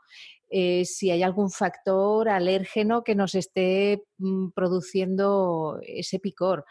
[0.49, 6.64] eh, si hay algún factor alérgeno que nos esté mm, produciendo ese picor.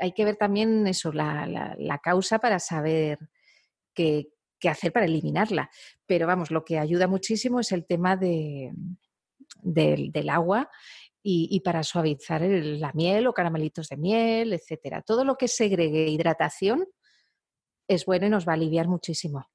[0.00, 1.46] Hay que ver también eso, la,
[1.78, 3.18] la, causa para saber
[3.94, 5.70] qué, qué, hacer para eliminarla.
[6.06, 8.72] Pero vamos, lo que ayuda muchísimo es el tema de,
[9.62, 10.70] del, del agua
[11.22, 15.02] y, para suavizar la miel o caramelitos de miel, etcétera.
[15.02, 16.86] Todo lo que segregue hidratación
[17.88, 19.46] es bueno y nos va a aliviar muchísimo.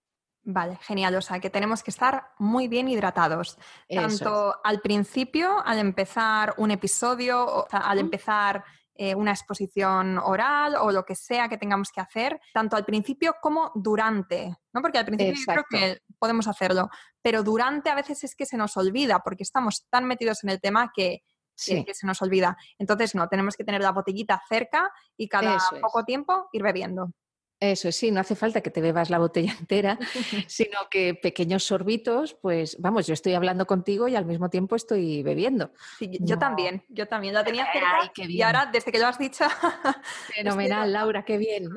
[0.44, 1.16] Vale, genial.
[1.16, 3.58] O sea, que tenemos que estar muy bien hidratados.
[3.90, 8.64] Tanto al principio, al empezar un episodio, o al empezar
[8.96, 13.36] eh, una exposición oral o lo que sea que tengamos que hacer, tanto al principio
[13.42, 14.82] como durante, ¿no?
[14.82, 16.90] Porque al principio yo creo que podemos hacerlo,
[17.22, 20.62] pero durante a veces es que se nos olvida porque estamos tan metidos en el
[20.62, 21.24] tema que
[21.56, 22.58] que, se nos olvida.
[22.78, 27.12] Entonces, no, tenemos que tener la botellita cerca y cada poco tiempo ir bebiendo.
[27.60, 29.98] Eso sí, no hace falta que te bebas la botella entera,
[30.48, 35.24] sino que pequeños sorbitos, pues vamos, yo estoy hablando contigo y al mismo tiempo estoy
[35.24, 35.72] bebiendo.
[36.00, 39.46] yo también, yo también la tenía cerca y ahora desde que lo has dicho...
[40.36, 41.70] Fenomenal, Laura, qué bien.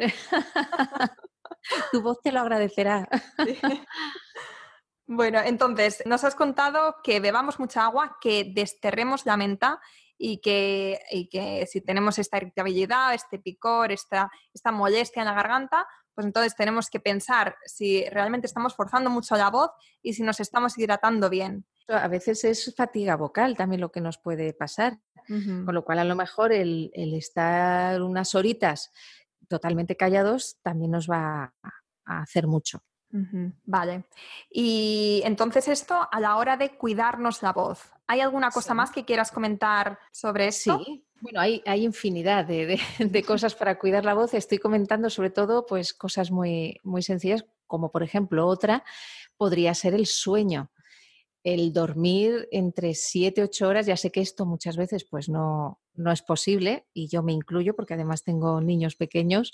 [1.93, 3.09] tu voz te lo agradecerá.
[5.07, 9.81] Bueno, entonces, nos has contado que bebamos mucha agua, que desterremos la menta
[10.19, 11.01] y que,
[11.31, 16.57] que si tenemos esta irritabilidad, este picor, esta, esta molestia en la garganta, pues entonces
[16.57, 19.71] tenemos que pensar si realmente estamos forzando mucho la voz
[20.03, 21.65] y si nos estamos hidratando bien.
[21.87, 26.05] A veces es fatiga vocal también lo que nos puede pasar, con lo cual a
[26.05, 28.91] lo mejor el, el, estar unas horitas
[29.49, 32.83] totalmente callados también nos va a hacer mucho.
[33.65, 34.05] Vale.
[34.51, 39.05] Y entonces esto a la hora de cuidarnos la voz, ¿hay alguna cosa más que
[39.05, 40.83] quieras comentar sobre esto?
[40.85, 44.35] Sí, bueno, hay, hay infinidad de, de, cosas para cuidar la voz.
[44.35, 48.83] Estoy comentando sobre todo pues cosas muy, muy sencillas, como por ejemplo otra
[49.37, 50.71] podría ser el sueño.
[51.45, 55.81] El dormir entre 7 y 8 horas, ya sé que esto muchas veces pues no,
[55.95, 59.53] no es posible y yo me incluyo porque además tengo niños pequeños,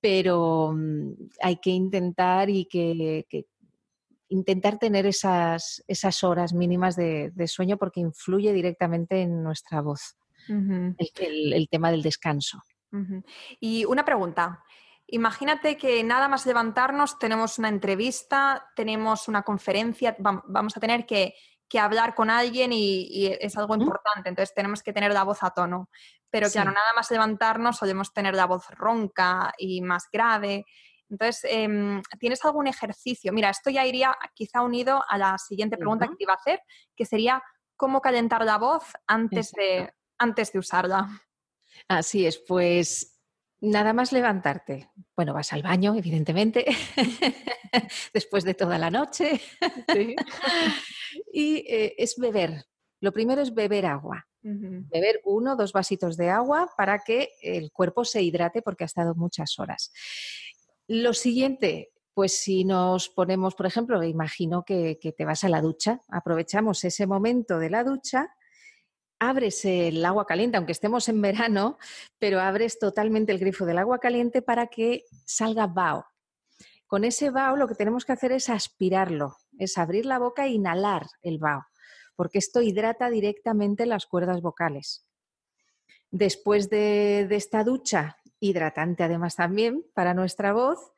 [0.00, 3.46] pero mm, hay que intentar y que,
[4.28, 10.16] intentar tener esas, esas horas mínimas de, sueño porque influye directamente en nuestra voz,
[10.48, 12.62] el, tema del descanso.
[13.60, 14.62] Y una pregunta.
[15.06, 21.34] Imagínate que nada más levantarnos tenemos una entrevista, tenemos una conferencia, vamos a tener que
[21.68, 25.50] que hablar con alguien y, es algo importante, entonces tenemos que tener la voz a
[25.50, 25.88] tono.
[26.30, 30.66] Pero claro, nada más levantarnos solemos tener la voz ronca y más grave.
[31.10, 33.32] Entonces, em, ¿tienes algún ejercicio?
[33.32, 36.60] Mira, esto ya iría quizá unido a la siguiente pregunta que te iba a hacer,
[36.96, 37.42] que sería
[37.76, 41.08] cómo calentar la voz antes, de, antes de usarla.
[41.88, 43.20] Así es, pues
[43.60, 44.90] nada más levantarte.
[45.16, 46.64] Bueno, vas al baño, evidentemente,
[48.14, 49.40] después de toda la noche.
[49.92, 50.16] Sí.
[51.32, 52.64] y eh, es beber.
[53.00, 54.26] Lo primero es beber agua.
[54.46, 59.14] Beber uno, dos vasitos de agua para que el cuerpo se hidrate porque ha estado
[59.14, 59.90] muchas horas.
[60.86, 66.00] Lo siguiente, pues si nos ponemos, por ejemplo, imagino que, te vas a la ducha,
[66.08, 68.34] aprovechamos ese momento de la ducha,
[69.18, 71.78] abres el agua caliente, aunque estemos en verano,
[72.18, 76.06] pero abres totalmente el grifo del agua caliente para que salga vaho.
[76.86, 80.50] Con ese vaho lo que tenemos que hacer es aspirarlo, es abrir la boca e
[80.50, 81.64] inhalar el vaho,
[82.14, 85.06] porque esto hidrata directamente las cuerdas vocales.
[86.10, 88.18] Después de, esta ducha,
[88.48, 90.92] hidratante además también para nuestra voz,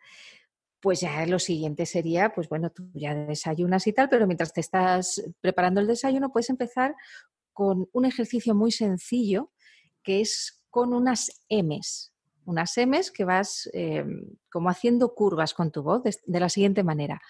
[0.80, 4.60] pues ya lo siguiente sería, pues bueno, tú ya desayunas y tal, pero mientras te
[4.60, 6.94] estás preparando el desayuno, puedes empezar
[7.52, 9.50] con un ejercicio muy sencillo
[10.02, 12.12] que es con unas M's
[12.46, 17.20] unas M's que vas em, como haciendo curvas con tu voz de, la siguiente manera.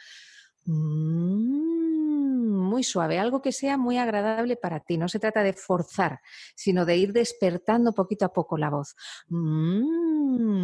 [2.66, 4.98] Muy suave, algo que sea muy agradable para ti.
[4.98, 6.20] No se trata de forzar,
[6.54, 8.94] sino de ir despertando poquito a poco la voz.
[9.28, 10.56] Mm,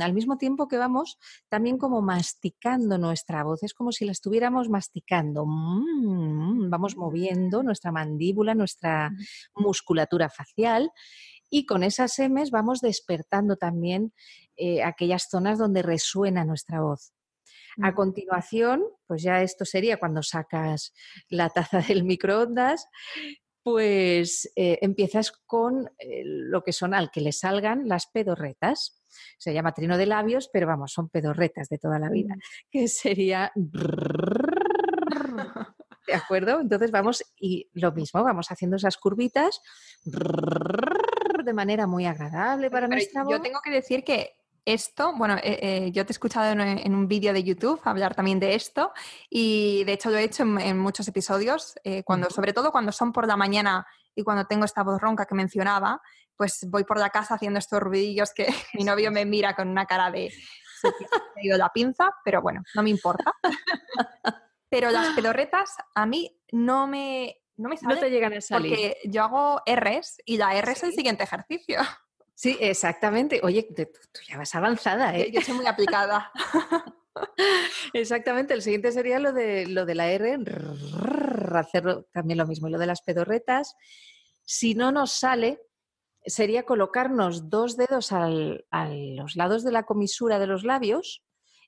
[0.00, 3.62] al mismo tiempo que vamos también como masticando nuestra voz.
[3.62, 5.44] Es como si la estuviéramos masticando.
[5.46, 9.10] Mm, vamos moviendo nuestra mandíbula, nuestra
[9.54, 10.92] musculatura facial
[11.50, 14.12] y con esas M's vamos despertando también
[14.56, 17.12] eh, aquellas zonas donde resuena nuestra voz.
[17.82, 20.92] A continuación, pues ya esto sería cuando sacas
[21.28, 22.88] la taza del microondas,
[23.62, 29.02] pues eh, empiezas con eh, lo que son al que le salgan las pedorretas.
[29.38, 32.34] Se llama trino de labios, pero vamos, son pedorretas de toda la vida,
[32.70, 33.52] que sería...
[36.06, 36.60] ¿De acuerdo?
[36.60, 39.62] Entonces vamos y lo mismo, vamos haciendo esas curvitas
[40.04, 43.32] de manera muy agradable para nuestra voz.
[43.32, 47.06] Yo tengo que decir que esto, bueno, eh, eh, yo te he escuchado en, un
[47.06, 48.92] vídeo de YouTube hablar también de esto
[49.28, 53.12] y de hecho lo he hecho en, muchos episodios, eh, cuando, sobre todo cuando son
[53.12, 56.00] por la mañana y cuando tengo esta voz ronca que mencionaba,
[56.36, 59.86] pues voy por la casa haciendo estos ruidillos que mi novio me mira con una
[59.86, 60.30] cara de
[60.80, 63.32] se ha ido la pinza, pero bueno, no me importa.
[64.68, 67.96] pero las pedorretas a mí no me, no me salen.
[67.96, 68.70] No te llegan a salir.
[68.70, 71.78] Porque yo hago R's y la R es el siguiente ejercicio.
[72.34, 73.40] Sí, exactamente.
[73.42, 75.30] Oye, tú ya vas avanzada, ¿eh?
[75.32, 76.30] Yo soy muy aplicada.
[77.92, 80.36] Exactamente, el siguiente sería lo de, lo de la R,
[81.54, 82.68] hacerlo también lo mismo.
[82.68, 83.76] Y lo de las pedorretas,
[84.44, 85.60] si no nos sale,
[86.26, 91.22] sería colocarnos dos dedos a los lados de la comisura de los labios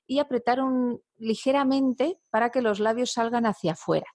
[0.05, 4.07] y apretar un, ligeramente para que los labios salgan hacia afuera,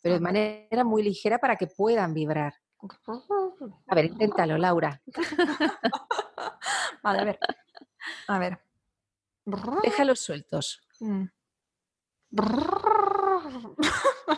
[0.00, 2.54] pero de manera muy ligera para que puedan vibrar.
[3.86, 5.00] A ver, inténtalo, Laura.
[7.02, 7.38] Vale, a ver.
[8.28, 8.60] A ver.
[9.82, 10.80] Déjalos sueltos.
[11.00, 11.24] Mm.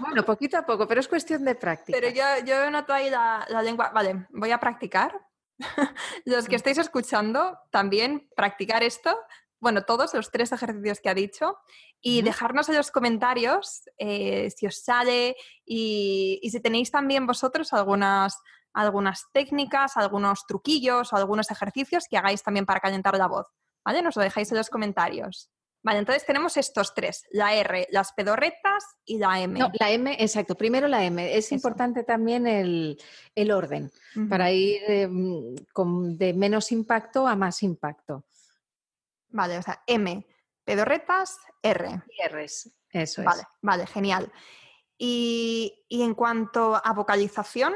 [0.00, 1.98] Bueno, poquito a poco, pero es cuestión de práctica.
[2.00, 3.90] Pero yo, yo noto ahí la, la lengua.
[3.90, 5.20] Vale, voy a practicar.
[6.24, 9.16] Los que estáis escuchando, también practicar esto
[9.60, 11.58] bueno, todos los tres ejercicios que ha dicho
[12.00, 18.38] y dejarnos en los comentarios eh, si os sale y, si tenéis también vosotros algunas,
[18.72, 23.46] algunas técnicas, algunos truquillos o algunos ejercicios que hagáis también para calentar la voz.
[23.84, 24.02] ¿Vale?
[24.02, 25.50] Nos lo dejáis en los comentarios.
[25.82, 29.58] Vale, entonces tenemos estos tres, la R, las pedorretas y la M.
[29.58, 30.54] No, la M, exacto.
[30.54, 31.34] Primero la M.
[31.34, 32.98] Es importante también el,
[33.50, 33.90] orden
[34.28, 35.54] para ir em,
[36.18, 38.26] de menos impacto a más impacto.
[39.30, 40.26] Vale, o sea, M,
[40.70, 42.00] pedorretas, R.
[42.30, 43.48] R's, eso vale, es.
[43.60, 44.32] Vale, genial.
[44.96, 47.74] Y, en cuanto a vocalización,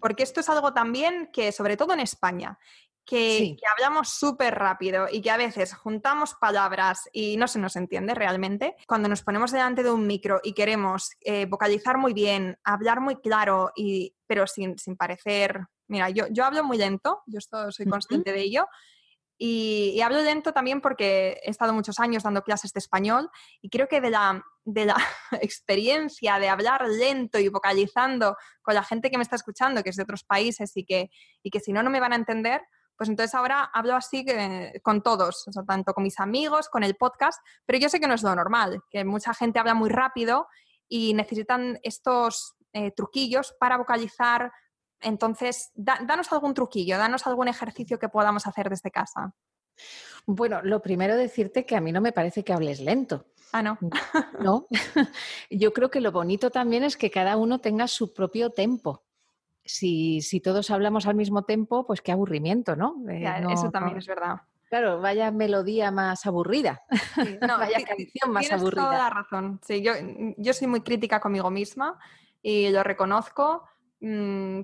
[0.00, 2.58] porque esto es algo también que, sobre todo en España,
[3.04, 8.14] que, hablamos súper rápido y que a veces juntamos palabras y no se nos entiende
[8.14, 8.76] realmente.
[8.86, 13.16] Cuando nos ponemos delante de un micro y queremos eh, vocalizar muy bien, hablar muy
[13.16, 15.66] claro, y, pero sin, parecer...
[15.88, 18.66] Mira, yo, yo hablo muy lento, yo soy consciente de ello,
[19.44, 23.28] y, hablo lento también porque he estado muchos años dando clases de español
[23.60, 24.94] y creo que de la, de la
[25.40, 29.96] experiencia de hablar lento y vocalizando con la gente que me está escuchando, que es
[29.96, 31.10] de otros países y que,
[31.42, 32.62] y que si no, no me van a entender,
[32.96, 34.24] pues entonces ahora hablo así
[34.80, 38.22] con todos, tanto con mis amigos, con el podcast, pero yo sé que no es
[38.22, 40.46] lo normal, que mucha gente habla muy rápido
[40.88, 44.52] y necesitan estos eh, truquillos para vocalizar
[45.02, 49.34] entonces, danos algún truquillo, danos algún ejercicio que podamos hacer desde casa.
[50.26, 53.26] Bueno, lo primero decirte que a mí no me parece que hables lento.
[53.52, 53.78] Ah, no.
[54.40, 54.66] No.
[55.50, 59.04] Yo creo que lo bonito también es que cada uno tenga su propio tempo.
[59.64, 62.96] Si, todos hablamos al mismo tiempo, pues qué aburrimiento, ¿no?
[63.08, 64.42] Eh, eso también es verdad.
[64.68, 66.82] Claro, vaya melodía más aburrida.
[67.46, 68.84] no, vaya canción más aburrida.
[68.84, 69.60] Toda la razón.
[69.62, 69.92] Sí, yo,
[70.36, 71.98] yo soy muy crítica conmigo misma
[72.42, 73.68] y lo reconozco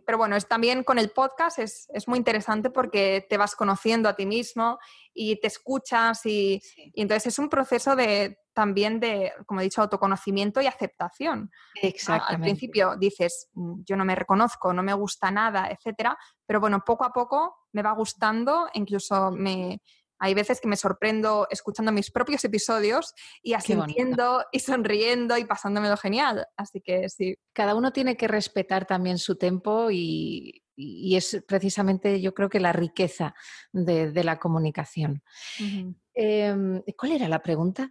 [0.04, 4.16] pero bueno, es también con el podcast es, muy interesante porque te vas conociendo a
[4.16, 4.78] ti mismo
[5.14, 6.60] y te escuchas y,
[6.94, 11.52] entonces es un proceso de también de, como he dicho, autoconocimiento y aceptación.
[11.80, 12.34] Exactamente.
[12.34, 16.82] Al principio dices, mm, yo no me reconozco, no me gusta nada, etcétera, pero bueno,
[16.84, 19.80] poco a poco me va gustando, incluso me,
[20.18, 25.96] hay veces que me sorprendo escuchando mis propios episodios y asintiendo y sonriendo y pasándomelo
[25.96, 26.46] genial.
[26.56, 27.36] Así que sí.
[27.52, 32.72] Cada uno tiene que respetar también su tiempo y, es precisamente yo creo que la
[32.72, 33.34] riqueza
[33.72, 35.22] de, la comunicación.
[36.14, 37.90] Em, ¿Cuál era la pregunta?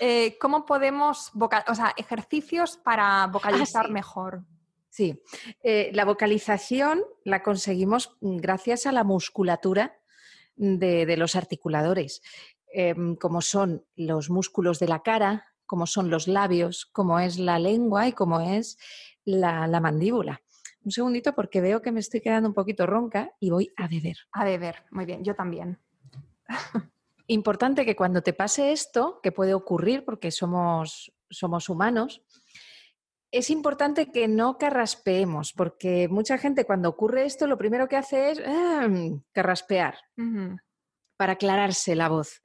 [0.00, 4.44] Eh, ¿Cómo podemos, o sea, ejercicios para ah, vocalizar mejor?
[4.96, 5.22] Sí,
[5.62, 9.98] eh, la vocalización la conseguimos gracias a la musculatura
[10.56, 12.22] de, los articuladores,
[12.72, 17.58] em, como son los músculos de la cara, como son los labios, como es la
[17.58, 18.78] lengua y como es
[19.26, 20.40] la, mandíbula.
[20.82, 24.16] Un segundito porque veo que me estoy quedando un poquito ronca y voy a beber.
[24.32, 25.78] A beber, muy bien, yo también.
[27.26, 32.22] Importante que cuando te pase esto, que puede ocurrir porque somos, somos humanos,
[33.30, 38.30] es importante que no carraspeemos, porque mucha gente cuando ocurre esto lo primero que hace
[38.30, 39.98] es em, carraspear
[41.16, 42.42] para aclararse la voz.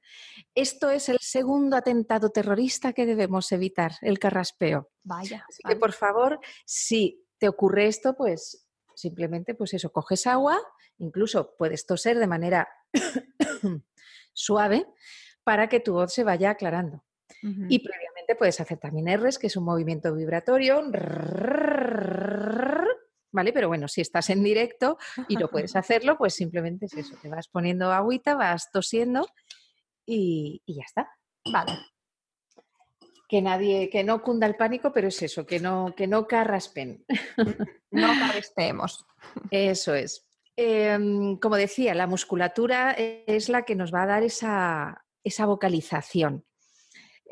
[0.54, 4.90] Esto es el segundo atentado terrorista que debemos evitar, el carraspeo.
[5.02, 5.44] Vaya.
[5.48, 10.58] Así que por favor, si te ocurre esto, pues simplemente pues eso, coges agua,
[10.98, 12.68] incluso puedes toser de manera
[14.32, 14.86] suave
[15.44, 17.04] para que tu voz se vaya aclarando.
[17.42, 20.82] Y previamente puedes hacer también R's, que es un movimiento vibratorio,
[23.30, 23.52] ¿vale?
[23.52, 27.28] Pero bueno, si estás en directo y no puedes hacerlo, pues simplemente es eso, te
[27.28, 29.26] vas poniendo agüita, vas tosiendo
[30.06, 31.08] y, y ya está.
[31.50, 31.72] Vale
[33.32, 37.02] que nadie, que no cunda el pánico, pero es eso, que no, que no carraspen.
[37.90, 39.06] No carraspemos.
[39.50, 40.26] Eso es.
[40.56, 46.44] Em, como decía, la musculatura es la que nos va a dar esa, esa vocalización.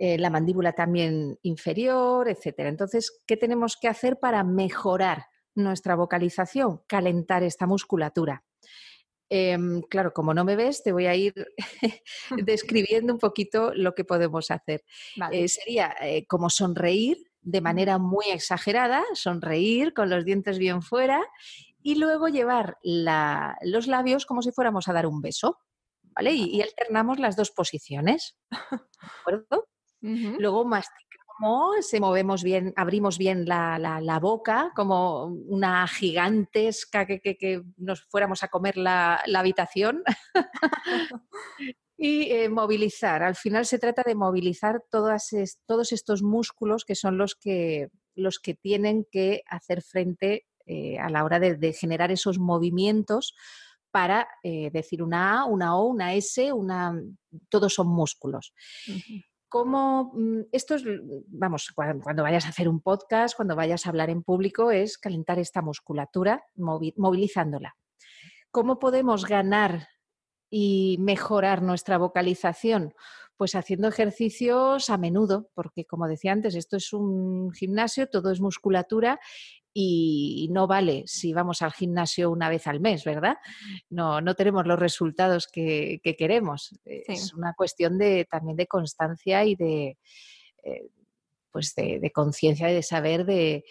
[0.02, 2.60] Eh, la mandíbula también inferior, etc.
[2.60, 6.80] Entonces, ¿qué tenemos que hacer para mejorar nuestra vocalización?
[6.86, 8.42] Calentar esta musculatura.
[9.28, 11.34] Em, claro, como no me ves, te voy a ir
[12.46, 14.84] describiendo un poquito lo que podemos hacer.
[15.32, 21.20] Eh, sería eh, como sonreír de manera muy exagerada, sonreír con los dientes bien fuera
[21.82, 25.58] y luego llevar los labios como si fuéramos a dar un beso.
[26.14, 26.32] ¿Vale?
[26.32, 28.38] Y, alternamos las dos posiciones.
[28.50, 28.78] ¿De
[29.20, 29.69] acuerdo?
[30.02, 31.10] Luego masticar
[31.80, 38.76] se movemos bien, abrimos bien la, boca, como una gigantesca que, nos fuéramos a comer
[38.76, 40.02] la, habitación.
[41.96, 43.22] y eh, movilizar.
[43.22, 48.54] Al final se trata de movilizar todos estos músculos que son los que, los que
[48.54, 53.34] tienen que hacer frente eh, a la hora de, generar esos movimientos
[53.90, 56.94] para eh, decir una A, una O, una S, una...
[57.48, 58.54] todos son músculos
[59.50, 60.84] cómo mm, esto es,
[61.26, 65.38] vamos, cuando, vayas a hacer un podcast, cuando vayas a hablar en público, es calentar
[65.38, 67.76] esta musculatura movilizándola.
[68.50, 69.88] ¿Cómo podemos ganar
[70.48, 72.94] y mejorar nuestra vocalización?
[73.36, 78.40] Pues haciendo ejercicios a menudo, porque como decía antes, esto es un gimnasio, todo es
[78.40, 79.18] musculatura
[79.72, 83.36] y no vale si vamos al gimnasio una vez al mes, ¿verdad?
[83.88, 86.78] No, no tenemos los resultados que, queremos.
[86.84, 89.96] Es una cuestión de, también de constancia y de,
[90.64, 90.88] eh,
[91.52, 93.64] pues de, conciencia y de saber de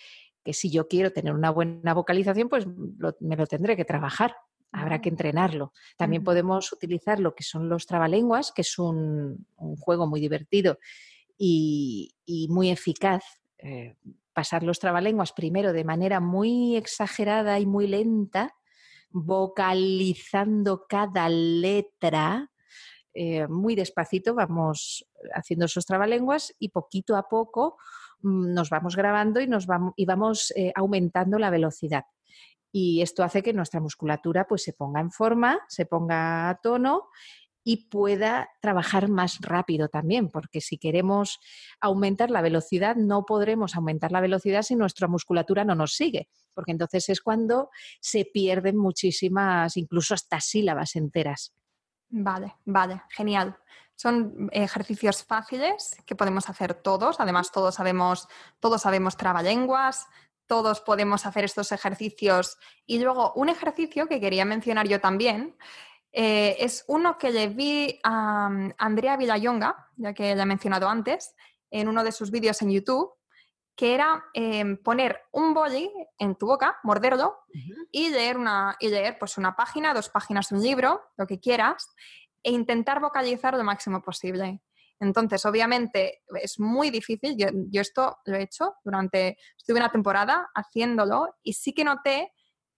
[0.43, 4.35] que si yo quiero tener una buena vocalización, pues me lo tendré que trabajar.
[4.71, 5.73] Habrá que entrenarlo.
[5.97, 9.47] También podemos utilizar lo que son los trabalenguas, que es un,
[9.79, 10.77] juego muy divertido
[11.37, 12.13] y,
[12.49, 13.23] muy eficaz
[13.57, 13.95] eh,
[14.39, 18.55] pasar los trabalenguas primero de manera muy exagerada y muy lenta,
[19.09, 22.49] vocalizando cada letra.
[23.13, 27.75] Eh, muy despacito vamos haciendo esos trabalenguas y poquito a poco
[28.21, 32.05] mm, nos vamos grabando y, nos vamos, y vamos eh, aumentando la velocidad.
[32.71, 37.09] Y esto hace que nuestra musculatura pues, se ponga en forma, se ponga a tono
[37.69, 41.39] y pueda trabajar más rápido también, porque si queremos
[41.79, 46.71] aumentar la velocidad, no podremos aumentar la velocidad si nuestra musculatura no nos sigue, porque
[46.71, 47.69] entonces es cuando
[48.01, 51.53] se pierden muchísimas, incluso hasta sílabas enteras.
[52.09, 53.55] Vale, vale, genial.
[53.95, 57.19] Son ejercicios fáciles que podemos hacer todos.
[57.19, 58.27] Además, todos sabemos,
[58.59, 60.07] todos sabemos trabalenguas,
[60.47, 62.57] todos podemos hacer estos ejercicios.
[62.87, 65.55] Y luego, un ejercicio que quería mencionar yo también
[66.11, 70.89] eh, es uno que le vi a mm, Andrea Villayonga, ya que la he mencionado
[70.89, 71.35] antes,
[71.71, 73.13] en uno de sus vídeos en YouTube,
[73.75, 77.37] que era em, poner un boli en tu boca, morderlo
[77.91, 81.39] y leer, una, y leer pues una página, dos páginas de un libro, lo que
[81.39, 81.87] quieras,
[82.43, 84.61] e intentar vocalizar lo máximo posible.
[84.99, 87.37] Entonces, obviamente, es muy difícil.
[87.37, 92.33] Yo, yo, esto lo he hecho durante, estuve una temporada haciéndolo y sí que noté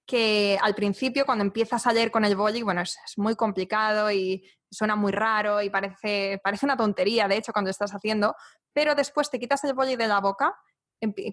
[0.06, 4.44] que al principio cuando empiezas a leer con el boli, bueno, es, muy complicado y
[4.70, 8.36] suena muy raro y parece, parece una tontería, de hecho, cuando estás haciendo,
[8.74, 10.56] pero después te quitas el boli de la boca,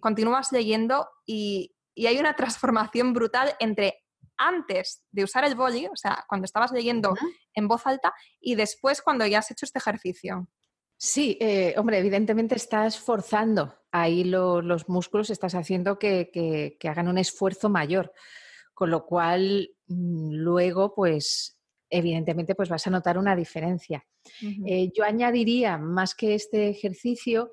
[0.01, 4.05] continúas leyendo y, hay una transformación brutal entre
[4.37, 7.15] antes de usar el boli, o sea, cuando estabas leyendo
[7.55, 10.49] en voz alta, y después cuando ya has hecho este ejercicio.
[10.97, 17.69] Sí, eh, hombre, evidentemente estás forzando ahí los músculos, estás haciendo que hagan un esfuerzo
[17.69, 18.13] mayor
[18.79, 21.59] con lo cual mm, luego, pues
[21.91, 24.07] evidentemente, pues vas a notar una diferencia.
[24.41, 27.51] Eh, yo añadiría, más que este ejercicio,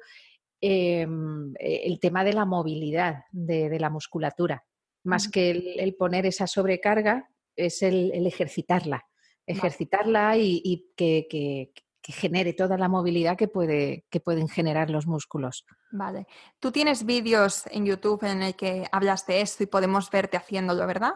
[0.61, 4.63] em, e, el tema de la movilidad de, la musculatura.
[5.03, 9.03] Más que el, poner esa sobrecarga, es el, ejercitarla.
[9.47, 11.71] Ejercitarla y, que,
[12.11, 15.65] genere toda la movilidad que, puede, que pueden generar los músculos.
[15.91, 16.27] Vale.
[16.59, 20.85] Tú tienes vídeos en YouTube en el que hablas de esto y podemos verte haciéndolo,
[20.85, 21.13] ¿verdad?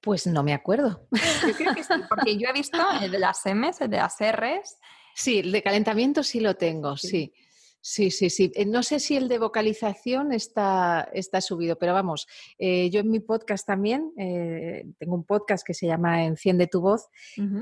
[0.00, 1.08] Pues no me acuerdo.
[1.46, 4.16] Yo creo que sí, porque yo he visto el de las M's, el de las
[4.20, 4.76] R's.
[5.14, 7.32] Sí, el de calentamiento sí lo tengo, sí.
[7.86, 8.50] Sí, sí, sí.
[8.54, 13.10] Eh, no sé si el de vocalización está, está subido, pero vamos, eh, yo en
[13.10, 17.08] mi podcast también, eh, tengo un podcast que se llama Enciende tu voz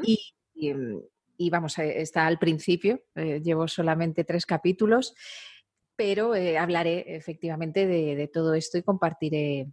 [0.05, 0.21] y,
[0.55, 0.73] y,
[1.51, 5.15] vamos, está al principio, llevo solamente tres capítulos,
[5.97, 9.69] pero hablaré efectivamente de, todo esto y compartiré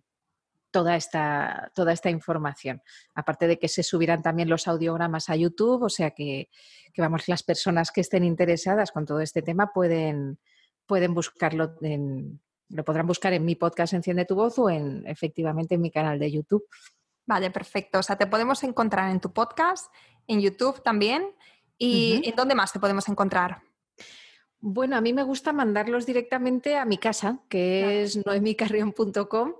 [0.71, 2.81] toda esta, toda esta información.
[3.15, 6.49] Aparte de que se subirán también los audiogramas a YouTube, o sea que,
[6.97, 10.39] vamos, las personas que estén interesadas con todo este tema pueden,
[10.85, 12.39] pueden buscarlo en,
[12.69, 16.19] lo podrán buscar en mi podcast Enciende tu voz o en efectivamente en mi canal
[16.19, 16.65] de YouTube.
[17.25, 17.99] Vale, perfecto.
[17.99, 19.91] O sea, te podemos encontrar en tu podcast,
[20.27, 21.35] en YouTube también.
[21.79, 23.61] ¿Y en dónde más te podemos encontrar?
[24.59, 29.53] Bueno, a mí me gusta mandarlos directamente a mi casa, que es noemicarrión.com.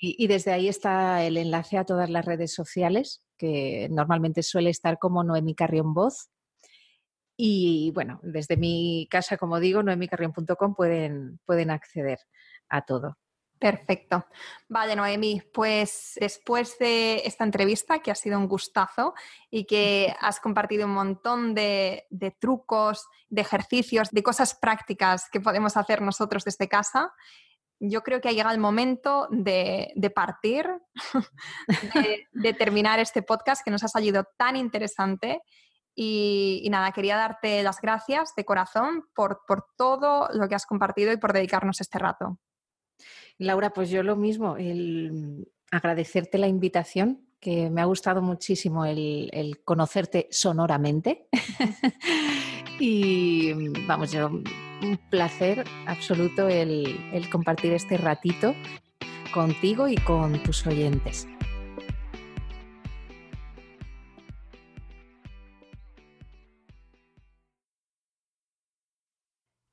[0.00, 4.98] Y, desde ahí está el enlace a todas las redes sociales, que normalmente suele estar
[4.98, 6.30] como Noemi Carrión Voz.
[7.36, 12.20] Y bueno, desde mi casa, como digo, noemicarrión.com pueden, pueden acceder
[12.68, 13.18] a todo.
[13.58, 14.26] Perfecto.
[14.68, 19.14] Vale, Noemi, pues después de esta entrevista, que ha sido un gustazo
[19.50, 25.40] y que has compartido un montón de, de, trucos, de ejercicios, de cosas prácticas que
[25.40, 27.12] podemos hacer nosotros desde casa,
[27.80, 30.66] yo creo que ha llegado el momento de, partir,
[32.32, 35.42] de, terminar este podcast que nos ha salido tan interesante.
[35.94, 39.40] Y, nada, quería darte las gracias de corazón por,
[39.76, 42.38] todo lo que has compartido y por dedicarnos este rato.
[43.38, 49.30] Laura, pues yo lo mismo, el agradecerte la invitación, que me ha gustado muchísimo el,
[49.32, 51.28] el conocerte sonoramente.
[52.80, 53.52] y
[53.86, 54.28] vamos, yo
[54.82, 58.54] un placer absoluto el, compartir este ratito
[59.32, 61.26] contigo y con tus oyentes.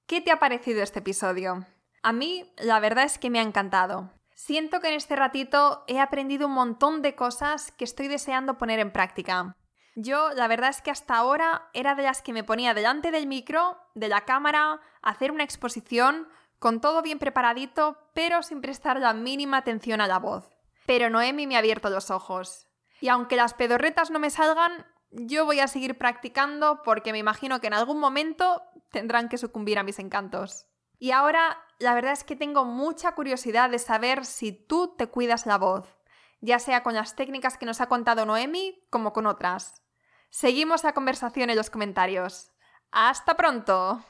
[0.07, 1.65] ¿Qué te ha parecido este episodio?
[2.05, 4.11] A mí, la verdad es que me ha encantado.
[4.35, 8.77] Siento que en este ratito he aprendido un montón de cosas que estoy deseando poner
[8.77, 9.55] en práctica.
[9.95, 13.25] Yo, la verdad es que hasta ahora era de las que me ponía delante del
[13.25, 16.27] micro, de la cámara, hacer una exposición,
[16.59, 20.47] con todo bien preparadito, pero sin prestar la mínima atención a la voz.
[20.85, 22.67] Pero Noemi me ha abierto los ojos.
[23.01, 27.61] Y aunque las pedorretas no me salgan, yo voy a seguir practicando porque me imagino
[27.61, 30.67] que en algún momento tendrán que sucumbir a mis encantos.
[30.99, 35.45] Y ahora, la verdad es que tengo mucha curiosidad de saber si tú te cuidas
[35.45, 35.97] la voz,
[36.41, 39.81] ya sea con las técnicas que nos ha contado Noemi como con otras.
[40.29, 42.51] Seguimos la conversación en los comentarios.
[42.91, 44.03] ¡Hasta pronto!